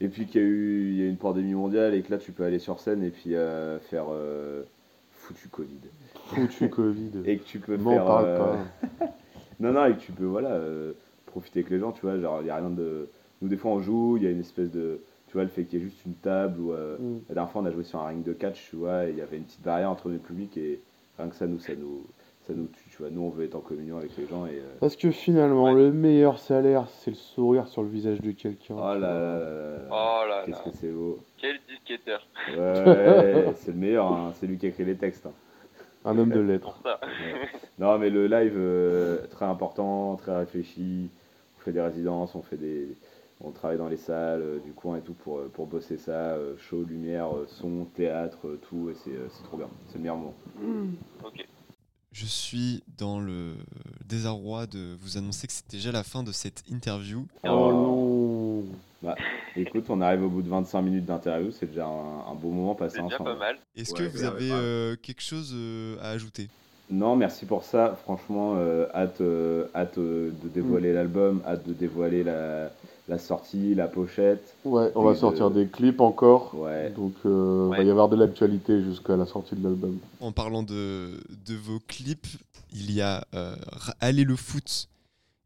et 0.00 0.08
puis 0.08 0.26
qu'il 0.26 0.40
y 0.40 0.44
a 0.44 0.46
eu, 0.46 0.90
il 0.90 0.96
y 1.00 1.02
a 1.04 1.08
une 1.08 1.16
pandémie 1.16 1.54
mondiale 1.54 1.94
et 1.94 2.02
que 2.02 2.10
là 2.12 2.18
tu 2.18 2.30
peux 2.30 2.44
aller 2.44 2.60
sur 2.60 2.78
scène 2.78 3.02
et 3.02 3.10
puis 3.10 3.34
euh, 3.34 3.80
faire 3.80 4.04
euh, 4.10 4.62
foutu 5.10 5.48
Covid 5.48 5.80
Foutu 6.26 6.68
Covid. 6.70 7.10
et 7.24 7.38
que 7.38 7.44
tu 7.44 7.58
peux 7.58 7.78
faire, 7.78 8.04
parle 8.04 8.24
euh, 8.26 8.38
pas. 8.38 9.06
non 9.58 9.72
non 9.72 9.86
et 9.86 9.94
que 9.94 10.00
tu 10.00 10.12
peux 10.12 10.24
voilà 10.26 10.50
euh, 10.50 10.92
profiter 11.26 11.60
avec 11.60 11.70
les 11.70 11.80
gens, 11.80 11.90
tu 11.90 12.02
vois, 12.02 12.16
genre 12.20 12.40
il 12.42 12.46
y 12.46 12.50
a 12.50 12.56
rien 12.56 12.70
de, 12.70 13.08
nous 13.42 13.48
des 13.48 13.56
fois 13.56 13.72
on 13.72 13.80
joue, 13.80 14.18
il 14.18 14.22
y 14.22 14.26
a 14.28 14.30
une 14.30 14.40
espèce 14.40 14.70
de, 14.70 15.00
tu 15.26 15.32
vois 15.34 15.42
le 15.42 15.48
fait 15.48 15.64
qu'il 15.64 15.78
y 15.78 15.82
ait 15.82 15.84
juste 15.84 16.04
une 16.06 16.14
table 16.14 16.60
ou 16.60 16.72
euh, 16.72 16.96
Mm. 16.98 17.20
la 17.28 17.34
dernière 17.34 17.50
fois 17.52 17.62
on 17.62 17.66
a 17.66 17.70
joué 17.70 17.84
sur 17.84 17.98
un 18.00 18.06
ring 18.08 18.22
de 18.22 18.32
catch, 18.32 18.68
tu 18.70 18.76
vois, 18.76 19.06
et 19.06 19.10
il 19.10 19.16
y 19.16 19.20
avait 19.22 19.36
une 19.36 19.44
petite 19.44 19.62
barrière 19.62 19.90
entre 19.90 20.08
le 20.08 20.18
public 20.18 20.56
et 20.56 20.80
rien 21.18 21.28
que 21.28 21.34
ça 21.34 21.46
nous, 21.46 21.58
ça 21.58 21.74
nous, 21.74 22.06
ça 22.46 22.52
nous 22.54 22.66
tue, 22.66 22.88
tu 22.90 22.98
vois, 22.98 23.10
nous 23.10 23.22
on 23.22 23.30
veut 23.30 23.44
être 23.44 23.56
en 23.56 23.60
communion 23.60 23.98
avec 23.98 24.16
les 24.16 24.26
gens 24.26 24.46
et 24.46 24.50
euh, 24.58 24.62
Parce 24.80 24.94
que 24.96 25.10
finalement, 25.10 25.72
le 25.72 25.90
meilleur 25.92 26.38
salaire, 26.38 26.86
c'est 26.88 27.10
le 27.10 27.16
sourire 27.16 27.66
sur 27.66 27.82
le 27.82 27.88
visage 27.88 28.20
de 28.20 28.30
quelqu'un. 28.30 28.76
Oh 28.78 28.94
là 28.94 28.98
là 28.98 28.98
là 28.98 29.38
là 29.38 29.78
là. 29.78 29.78
Oh 29.90 30.28
là 30.28 30.42
Qu'est-ce 30.46 30.62
que 30.62 30.70
c'est 30.76 30.92
beau. 30.92 31.18
Quel 31.38 31.56
disquetteur. 31.68 32.24
Ouais, 32.56 33.52
c'est 33.56 33.72
le 33.72 33.78
meilleur, 33.78 34.12
hein. 34.12 34.32
c'est 34.34 34.46
lui 34.46 34.58
qui 34.58 34.66
a 34.66 34.68
écrit 34.68 34.84
les 34.84 34.96
textes. 34.96 35.26
hein. 35.26 35.32
Un 36.04 36.16
homme 36.18 36.30
de 36.30 36.38
lettres. 36.38 36.80
Non, 37.80 37.98
mais 37.98 38.10
le 38.10 38.28
live, 38.28 38.54
euh, 38.56 39.26
très 39.28 39.44
important, 39.46 40.14
très 40.14 40.36
réfléchi. 40.38 41.10
On 41.58 41.60
fait 41.64 41.72
des 41.72 41.80
résidences, 41.80 42.36
on 42.36 42.42
fait 42.42 42.56
des. 42.56 42.86
On 43.40 43.50
travaille 43.50 43.76
dans 43.78 43.88
les 43.88 43.96
salles 43.98 44.40
euh, 44.40 44.58
du 44.60 44.72
coin 44.72 44.96
et 44.96 45.02
tout 45.02 45.12
pour, 45.12 45.38
euh, 45.38 45.50
pour 45.52 45.66
bosser 45.66 45.98
ça. 45.98 46.32
euh, 46.34 46.56
show, 46.56 46.82
lumière, 46.82 47.28
son, 47.48 47.84
théâtre, 47.84 48.58
tout. 48.68 48.88
Et 48.90 48.94
c'est 49.04 49.10
euh, 49.10 49.28
c'est 49.30 49.42
trop 49.44 49.58
bien. 49.58 49.68
C'est 49.88 49.94
le 49.96 50.00
meilleur 50.00 50.16
moment. 50.16 50.34
Ok. 51.24 51.46
Je 52.12 52.24
suis 52.24 52.82
dans 52.96 53.20
le 53.20 53.56
désarroi 54.06 54.66
de 54.66 54.96
vous 55.02 55.18
annoncer 55.18 55.46
que 55.46 55.52
c'est 55.52 55.68
déjà 55.70 55.92
la 55.92 56.02
fin 56.02 56.22
de 56.22 56.32
cette 56.32 56.62
interview. 56.70 57.26
Oh 57.44 57.72
non 57.74 58.64
Bah, 59.02 59.16
écoute, 59.54 59.84
on 59.90 60.00
arrive 60.00 60.22
au 60.22 60.30
bout 60.30 60.40
de 60.40 60.48
25 60.48 60.80
minutes 60.80 61.04
d'interview. 61.04 61.50
C'est 61.50 61.66
déjà 61.66 61.84
un, 61.86 62.20
un 62.30 62.34
beau 62.34 62.48
moment 62.50 62.74
passé 62.74 62.96
C'est 62.96 63.02
déjà 63.02 63.18
pas 63.18 63.34
mal. 63.36 63.58
Est-ce 63.76 63.92
Ouais, 63.92 63.98
que 63.98 64.04
vous 64.16 64.24
avez 64.24 64.50
euh, 64.50 64.96
quelque 64.96 65.20
chose 65.20 65.52
euh, 65.54 65.98
à 66.00 66.08
ajouter? 66.12 66.48
Non, 66.90 67.16
merci 67.16 67.46
pour 67.46 67.64
ça. 67.64 67.96
Franchement, 68.04 68.54
euh, 68.56 68.86
hâte, 68.94 69.20
euh, 69.20 69.66
hâte 69.74 69.98
euh, 69.98 70.30
de 70.42 70.48
dévoiler 70.48 70.92
l'album, 70.92 71.42
hâte 71.44 71.66
de 71.66 71.72
dévoiler 71.72 72.22
la, 72.22 72.70
la 73.08 73.18
sortie, 73.18 73.74
la 73.74 73.88
pochette. 73.88 74.54
Ouais, 74.64 74.92
on 74.94 75.02
va 75.02 75.12
de- 75.14 75.18
sortir 75.18 75.50
des 75.50 75.66
clips 75.66 76.00
encore. 76.00 76.54
Ouais. 76.54 76.90
Donc, 76.90 77.14
euh, 77.24 77.66
Ouais. 77.68 77.78
va 77.78 77.82
y 77.82 77.90
avoir 77.90 78.08
de 78.08 78.14
l'actualité 78.16 78.82
jusqu'à 78.84 79.16
la 79.16 79.26
sortie 79.26 79.56
de 79.56 79.64
l'album. 79.64 79.98
En 80.20 80.30
parlant 80.30 80.62
de, 80.62 81.20
de 81.46 81.54
vos 81.56 81.80
clips, 81.88 82.28
il 82.72 82.92
y 82.92 83.00
a 83.02 83.26
euh, 83.34 83.56
Aller 84.00 84.24
le 84.24 84.36
foot 84.36 84.88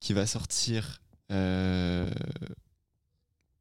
qui 0.00 0.12
va 0.12 0.26
sortir. 0.26 1.00
euh, 1.32 2.06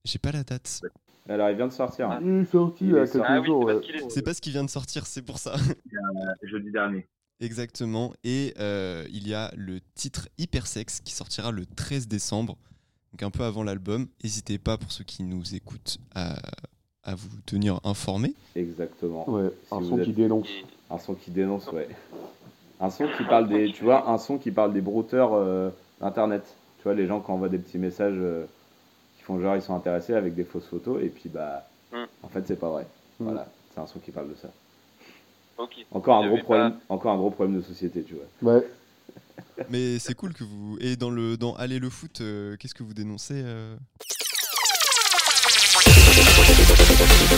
J'ai 0.04 0.20
pas 0.20 0.32
la 0.34 0.44
date. 0.44 0.82
Alors, 1.30 1.50
il 1.50 1.56
vient 1.56 1.68
de 1.68 1.74
sortir. 1.74 2.10
hein. 2.12 2.20
Il 2.24 2.42
est 2.42 2.46
sorti 2.52 2.84
Il 2.86 2.90
il 2.90 2.96
y 2.96 3.00
a 3.00 3.08
quelques. 3.08 3.24
Ah 3.26 3.40
oui, 3.40 3.46
jours. 3.48 3.62
c'est 3.62 3.68
ouais. 3.68 3.74
parce 3.76 3.86
qu'il 3.86 3.96
est. 3.96 4.10
C'est 4.10 4.22
pas 4.22 4.34
ce 4.34 4.42
qui 4.42 4.50
vient 4.52 4.64
de 4.66 4.70
sortir, 4.70 5.06
c'est 5.06 5.22
pour 5.22 5.38
ça. 5.38 5.54
Euh, 5.56 6.26
jeudi 6.44 6.72
dernier. 6.72 7.08
Exactement. 7.40 8.14
Et 8.24 8.54
euh, 8.60 9.06
il 9.12 9.28
y 9.28 9.34
a 9.34 9.52
le 9.56 9.80
titre 9.96 10.28
Hypersex 10.38 11.02
qui 11.02 11.14
sortira 11.14 11.52
le 11.52 11.66
13 11.66 12.08
décembre, 12.08 12.58
donc 13.14 13.24
un 13.24 13.32
peu 13.32 13.44
avant 13.44 13.64
l'album. 13.64 14.08
N'hésitez 14.24 14.58
pas, 14.58 14.78
pour 14.78 14.92
ceux 14.92 15.04
qui 15.04 15.24
nous 15.24 15.56
écoutent, 15.56 15.98
à, 16.16 16.36
à 17.04 17.16
vous 17.16 17.30
tenir 17.46 17.80
informés. 17.84 18.34
Exactement. 18.56 19.30
Ouais, 19.30 19.50
Si 19.68 19.74
un 19.74 19.82
son 19.82 20.00
êtes- 20.00 20.06
qui 20.06 20.14
dénonce. 20.14 20.48
Un 20.90 20.98
son 21.00 21.16
qui 21.16 21.32
dénonce, 21.32 21.68
ouais. 21.72 21.88
Un 22.82 22.90
son 22.90 23.08
qui 23.18 23.24
parle 23.26 23.48
des, 23.50 23.72
tu 23.72 23.84
vois, 23.84 24.10
un 24.10 24.18
son 24.18 24.38
qui 24.38 24.52
parle 24.52 24.74
des 24.74 24.82
brouteurs 24.82 25.34
euh, 25.34 25.70
internet. 26.02 26.44
Tu 26.78 26.84
vois, 26.84 26.94
les 26.94 27.08
gens 27.08 27.20
qui 27.20 27.30
envoient 27.32 27.50
des 27.50 27.58
petits 27.60 27.78
messages 27.78 28.16
euh, 28.18 28.46
qui 29.18 29.24
font 29.24 29.40
genre 29.42 29.56
ils 29.58 29.62
sont 29.62 29.76
intéressés 29.76 30.14
avec 30.14 30.34
des 30.34 30.46
fausses 30.46 30.66
photos 30.68 31.02
et 31.04 31.10
puis 31.10 31.30
bah, 31.30 31.66
Hmm. 31.92 32.06
en 32.22 32.30
fait 32.30 32.44
c'est 32.48 32.56
pas 32.60 32.70
vrai. 32.70 32.84
Hmm. 33.20 33.24
Voilà, 33.26 33.52
c'est 33.74 33.82
un 33.82 33.88
son 33.88 33.98
qui 34.00 34.12
parle 34.12 34.30
de 34.30 34.36
ça. 34.36 34.50
Un 35.60 36.00
gros 36.00 36.40
encore 36.90 37.12
un 37.12 37.18
gros 37.18 37.32
problème 37.32 37.58
de 37.58 37.62
société, 37.62 38.04
tu 38.04 38.16
vois. 38.16 38.54
Ouais. 38.54 38.68
Mais 39.70 40.00
c'est 40.00 40.14
cool 40.14 40.34
que 40.34 40.44
vous. 40.44 40.78
Et 40.80 40.96
dans 40.96 41.10
le 41.10 41.38
dans 41.38 41.54
Aller 41.56 41.80
le 41.80 41.90
foot, 41.90 42.22
euh, 42.22 42.56
qu'est-ce 42.58 42.74
que 42.74 42.84
vous 42.84 42.94
dénoncez 42.94 43.42
euh? 43.44 43.76
Allez 47.00 47.30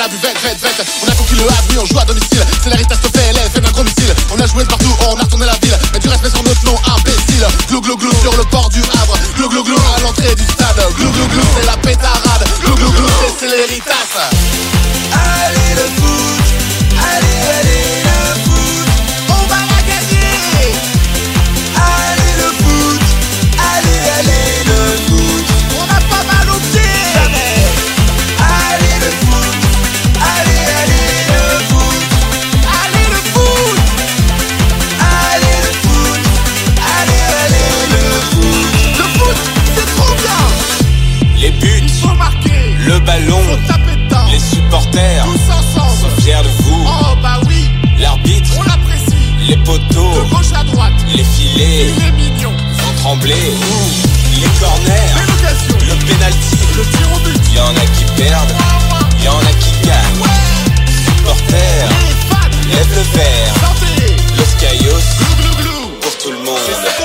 la 0.00 0.08
buvette, 0.08 0.38
fête, 0.38 0.58
fête. 0.58 0.86
On 1.04 1.08
a 1.08 1.14
conquis 1.14 1.34
le 1.34 1.42
oui, 1.44 1.76
on 1.78 1.84
joue 1.84 1.98
à 1.98 2.04
domicile. 2.06 2.40
C'est 2.62 2.70
PLL, 3.12 3.50
fait 3.52 3.60
d'un 3.60 3.70
gros 3.70 3.84
missile. 3.84 4.14
On 4.32 4.40
a 4.40 4.46
joué 4.46 4.64
de 4.64 4.68
vont 53.10 53.18
trembler. 53.18 53.34
Les 54.34 54.48
corners, 54.60 55.14
le 55.80 55.94
penalty, 56.06 56.58
le 56.76 56.82
tir 56.82 57.12
au 57.14 57.18
but. 57.20 57.40
y 57.52 57.58
en 57.58 57.76
a 57.76 57.86
qui 57.94 58.04
perdent, 58.16 58.54
y 59.22 59.28
en 59.28 59.38
a 59.38 59.52
qui 59.58 59.72
gagnent. 59.84 60.26
Supporters, 61.04 61.88
Les 62.06 62.14
fans, 62.28 62.50
lève 62.68 62.88
le 62.94 63.18
verre, 63.18 63.54
Glou 65.38 65.54
glou 65.54 65.54
glou. 65.62 65.88
pour 66.00 66.18
tout 66.18 66.30
le 66.30 66.38
monde. 66.38 66.99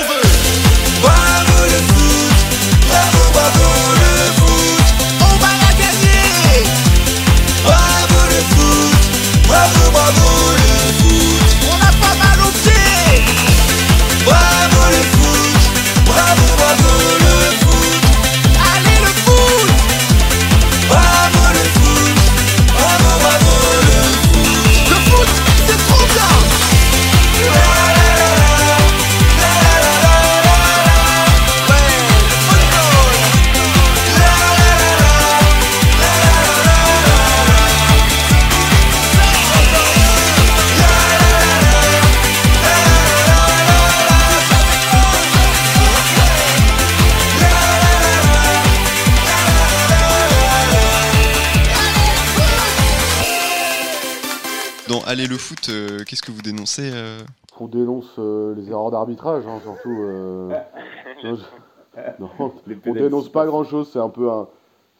Aller 55.05 55.27
le 55.27 55.37
foot, 55.37 55.69
euh, 55.69 56.03
qu'est-ce 56.05 56.21
que 56.23 56.31
vous 56.31 56.41
dénoncez 56.41 56.89
euh? 56.93 57.19
On 57.59 57.67
dénonce 57.67 58.09
euh, 58.17 58.53
les 58.55 58.69
erreurs 58.69 58.91
d'arbitrage, 58.91 59.43
hein, 59.47 59.59
surtout. 59.61 59.97
euh, 60.01 60.49
non, 61.23 61.35
je- 61.35 62.01
non, 62.19 62.51
Les 62.67 62.77
on 62.87 62.93
dénonce 62.93 63.29
pas 63.29 63.41
c'est- 63.43 63.47
grand 63.47 63.63
chose, 63.63 63.89
c'est 63.93 63.99
un 63.99 64.09
peu 64.09 64.29
un. 64.31 64.47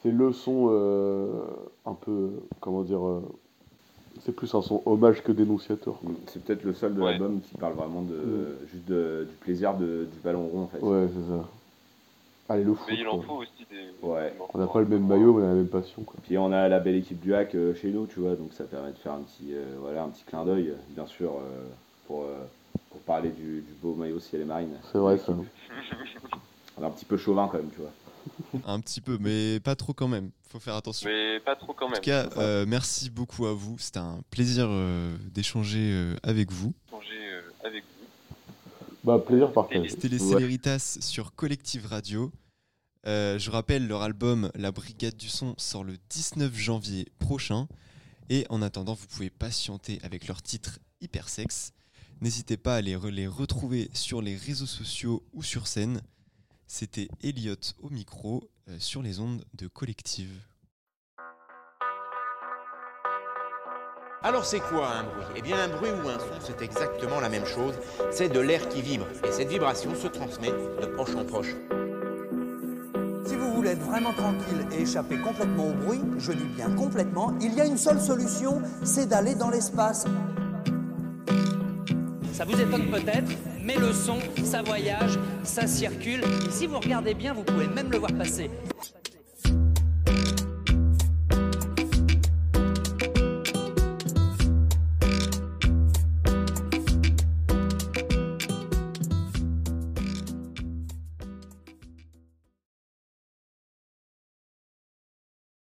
C'est 0.04 0.12
leçon 0.12 0.68
euh, 0.70 1.28
un 1.86 1.94
peu. 1.94 2.30
Comment 2.62 2.84
dire 2.84 3.04
euh, 3.06 3.22
C'est 4.24 4.32
plus 4.34 4.54
un 4.54 4.62
son 4.62 4.82
hommage 4.86 5.24
que 5.24 5.32
dénonciateur. 5.32 5.96
C'est 6.28 6.44
peut-être 6.44 6.64
le 6.64 6.74
seul 6.74 6.94
de 6.94 7.02
Ouais. 7.02 7.12
l'album 7.12 7.42
qui 7.42 7.58
parle 7.58 7.74
vraiment 7.74 8.02
de 8.04 8.58
juste 8.72 8.86
de- 8.88 9.26
du 9.28 9.36
plaisir 9.38 9.74
de- 9.74 10.08
du 10.12 10.20
ballon 10.24 10.48
rond 10.48 10.62
en 10.64 10.68
fait. 10.68 10.80
Ouais, 10.82 11.08
c'est 11.08 11.32
ça. 11.32 11.44
Allez, 12.48 12.64
le 12.64 12.74
foot. 12.76 12.88
Mais 12.90 12.98
il 13.00 13.08
en 13.08 13.22
faut 13.22 13.38
aussi 13.38 13.66
des. 13.70 13.78
Ouais. 14.08 14.30
des 14.32 14.36
On 14.54 14.58
n'a 14.60 14.66
morceaux 14.66 14.74
pas 14.74 14.80
le 14.82 14.86
même 14.88 15.08
maillot, 15.08 15.34
mais 15.34 15.44
on 15.44 15.46
a 15.46 15.50
la 15.50 15.56
même 15.56 15.68
passion. 15.68 16.04
Quoi. 16.04 16.16
Puis 16.24 16.38
on 16.38 16.52
a 16.52 16.68
la 16.68 16.80
belle 16.80 16.96
équipe 16.96 17.20
du 17.20 17.34
hack 17.34 17.56
euh, 17.56 17.74
chez 17.76 17.90
nous, 17.90 18.06
tu 18.06 18.20
vois, 18.20 18.36
donc 18.36 18.54
ça 18.54 18.66
permet 18.66 18.92
de 18.92 18.98
faire 18.98 19.14
un 19.14 19.22
petit, 19.22 19.54
euh, 19.54 19.76
voilà, 19.80 20.04
un 20.04 20.10
petit 20.10 20.24
clin 20.26 20.46
d'œil, 20.46 20.74
bien 20.90 21.08
sûr, 21.08 21.32
euh, 21.32 21.64
pour, 22.08 22.24
euh, 22.24 22.44
pour 22.92 23.00
parler 23.02 23.30
du, 23.30 23.62
du 23.62 23.74
beau 23.82 23.96
maillot 23.96 24.20
ciel 24.20 24.42
et 24.42 24.46
marine. 24.46 24.78
C'est 24.92 25.00
vrai, 25.00 25.18
ça. 25.18 25.34
On 26.78 26.84
est 26.84 26.86
un 26.86 26.92
petit 26.92 27.06
peu 27.06 27.18
chauvin 27.18 27.48
quand 27.52 27.58
même, 27.58 27.70
tu 27.72 27.80
vois. 27.82 27.92
Un 28.68 28.80
petit 28.80 29.02
peu, 29.02 29.18
mais 29.22 29.60
pas 29.60 29.76
trop 29.76 29.94
quand 29.94 30.08
même. 30.08 30.32
Faut 30.50 30.60
faire 30.60 30.74
attention. 30.76 31.08
Mais 31.08 31.40
pas 31.40 31.56
trop 31.56 31.74
quand 31.74 31.86
En 31.86 31.90
même. 31.90 31.98
tout 32.00 32.06
cas, 32.06 32.28
euh, 32.38 32.66
merci 32.68 33.12
beaucoup 33.12 33.46
à 33.46 33.54
vous. 33.54 33.78
C'était 33.78 34.00
un 34.00 34.20
plaisir 34.32 34.66
euh, 34.68 35.16
d'échanger 35.32 35.92
euh, 35.94 36.16
avec 36.24 36.52
vous. 36.52 36.74
Changer 36.90 37.14
euh, 37.14 37.42
avec 37.64 37.84
vous. 37.84 37.95
Bah, 39.06 39.20
plaisir 39.20 39.54
partagé. 39.54 39.88
C'était 39.90 40.08
les 40.08 40.22
Ouais. 40.22 40.30
Céléritas 40.34 40.98
sur 41.00 41.34
Collective 41.36 41.86
Radio. 41.86 42.32
Euh, 43.06 43.38
je 43.38 43.52
rappelle, 43.52 43.88
leur 43.88 44.02
album 44.02 44.50
La 44.56 44.72
Brigade 44.72 45.16
du 45.16 45.30
Son 45.30 45.54
sort 45.58 45.84
le 45.84 45.98
19 46.10 46.56
janvier 46.56 47.08
prochain. 47.20 47.68
Et 48.30 48.48
en 48.50 48.64
attendant, 48.64 48.96
vous 48.96 49.06
pouvez 49.06 49.30
patienter 49.30 50.00
avec 50.02 50.28
leur 50.28 50.42
titre 50.42 50.80
Hypersex. 51.02 51.72
N'hésitez 52.22 52.58
pas 52.58 52.78
à 52.78 52.82
les, 52.82 52.96
re- 52.96 53.10
les 53.10 53.28
retrouver 53.28 53.92
sur 53.94 54.22
les 54.24 54.36
réseaux 54.36 54.66
sociaux 54.66 55.24
ou 55.34 55.44
sur 55.44 55.68
scène. 55.68 56.02
C'était 56.66 57.08
Elliot 57.22 57.56
au 57.84 57.92
micro 57.92 58.50
euh, 58.70 58.80
sur 58.80 59.04
les 59.04 59.20
ondes 59.20 59.46
de 59.54 59.68
collective. 59.68 60.32
Alors 64.28 64.44
c'est 64.44 64.60
quoi 64.60 64.88
un 64.88 65.04
bruit? 65.04 65.24
Eh 65.36 65.42
bien 65.44 65.56
un 65.60 65.68
bruit 65.68 65.92
ou 65.92 66.10
un 66.10 66.18
son, 66.18 66.26
c'est 66.40 66.60
exactement 66.64 67.20
la 67.20 67.30
même 67.30 67.46
chose. 67.46 67.76
C'est 68.10 68.28
de 68.28 68.40
l'air 68.40 68.68
qui 68.70 68.82
vibre. 68.82 69.06
Et 69.24 69.32
cette 69.32 69.50
vibration 69.50 69.94
se 69.94 70.08
transmet 70.08 70.50
de 70.50 70.88
proche 70.88 71.14
en 71.16 71.24
proche. 71.24 71.56
Si 73.28 73.36
vous 73.36 73.54
voulez 73.54 73.70
être 73.70 73.84
vraiment 73.84 74.14
tranquille 74.14 74.66
et 74.72 74.82
échapper 74.82 75.20
complètement 75.20 75.68
au 75.68 75.74
bruit, 75.74 76.02
je 76.18 76.32
dis 76.32 76.44
bien 76.56 76.72
complètement, 76.72 77.36
il 77.40 77.54
y 77.54 77.62
a 77.62 77.68
une 77.68 77.78
seule 77.78 78.02
solution, 78.02 78.64
c'est 78.84 79.08
d'aller 79.08 79.36
dans 79.36 79.52
l'espace. 79.52 80.06
Ça 82.34 82.46
vous 82.46 82.60
étonne 82.60 82.90
peut-être, 82.90 83.32
mais 83.62 83.76
le 83.76 83.94
son, 83.94 84.18
ça 84.44 84.64
voyage, 84.64 85.20
ça 85.44 85.68
circule. 85.68 86.22
Et 86.48 86.50
si 86.50 86.66
vous 86.66 86.80
regardez 86.80 87.14
bien, 87.14 87.36
vous 87.36 87.44
pouvez 87.44 87.68
même 87.68 87.92
le 87.92 88.00
voir 88.00 88.12
passer. 88.14 88.50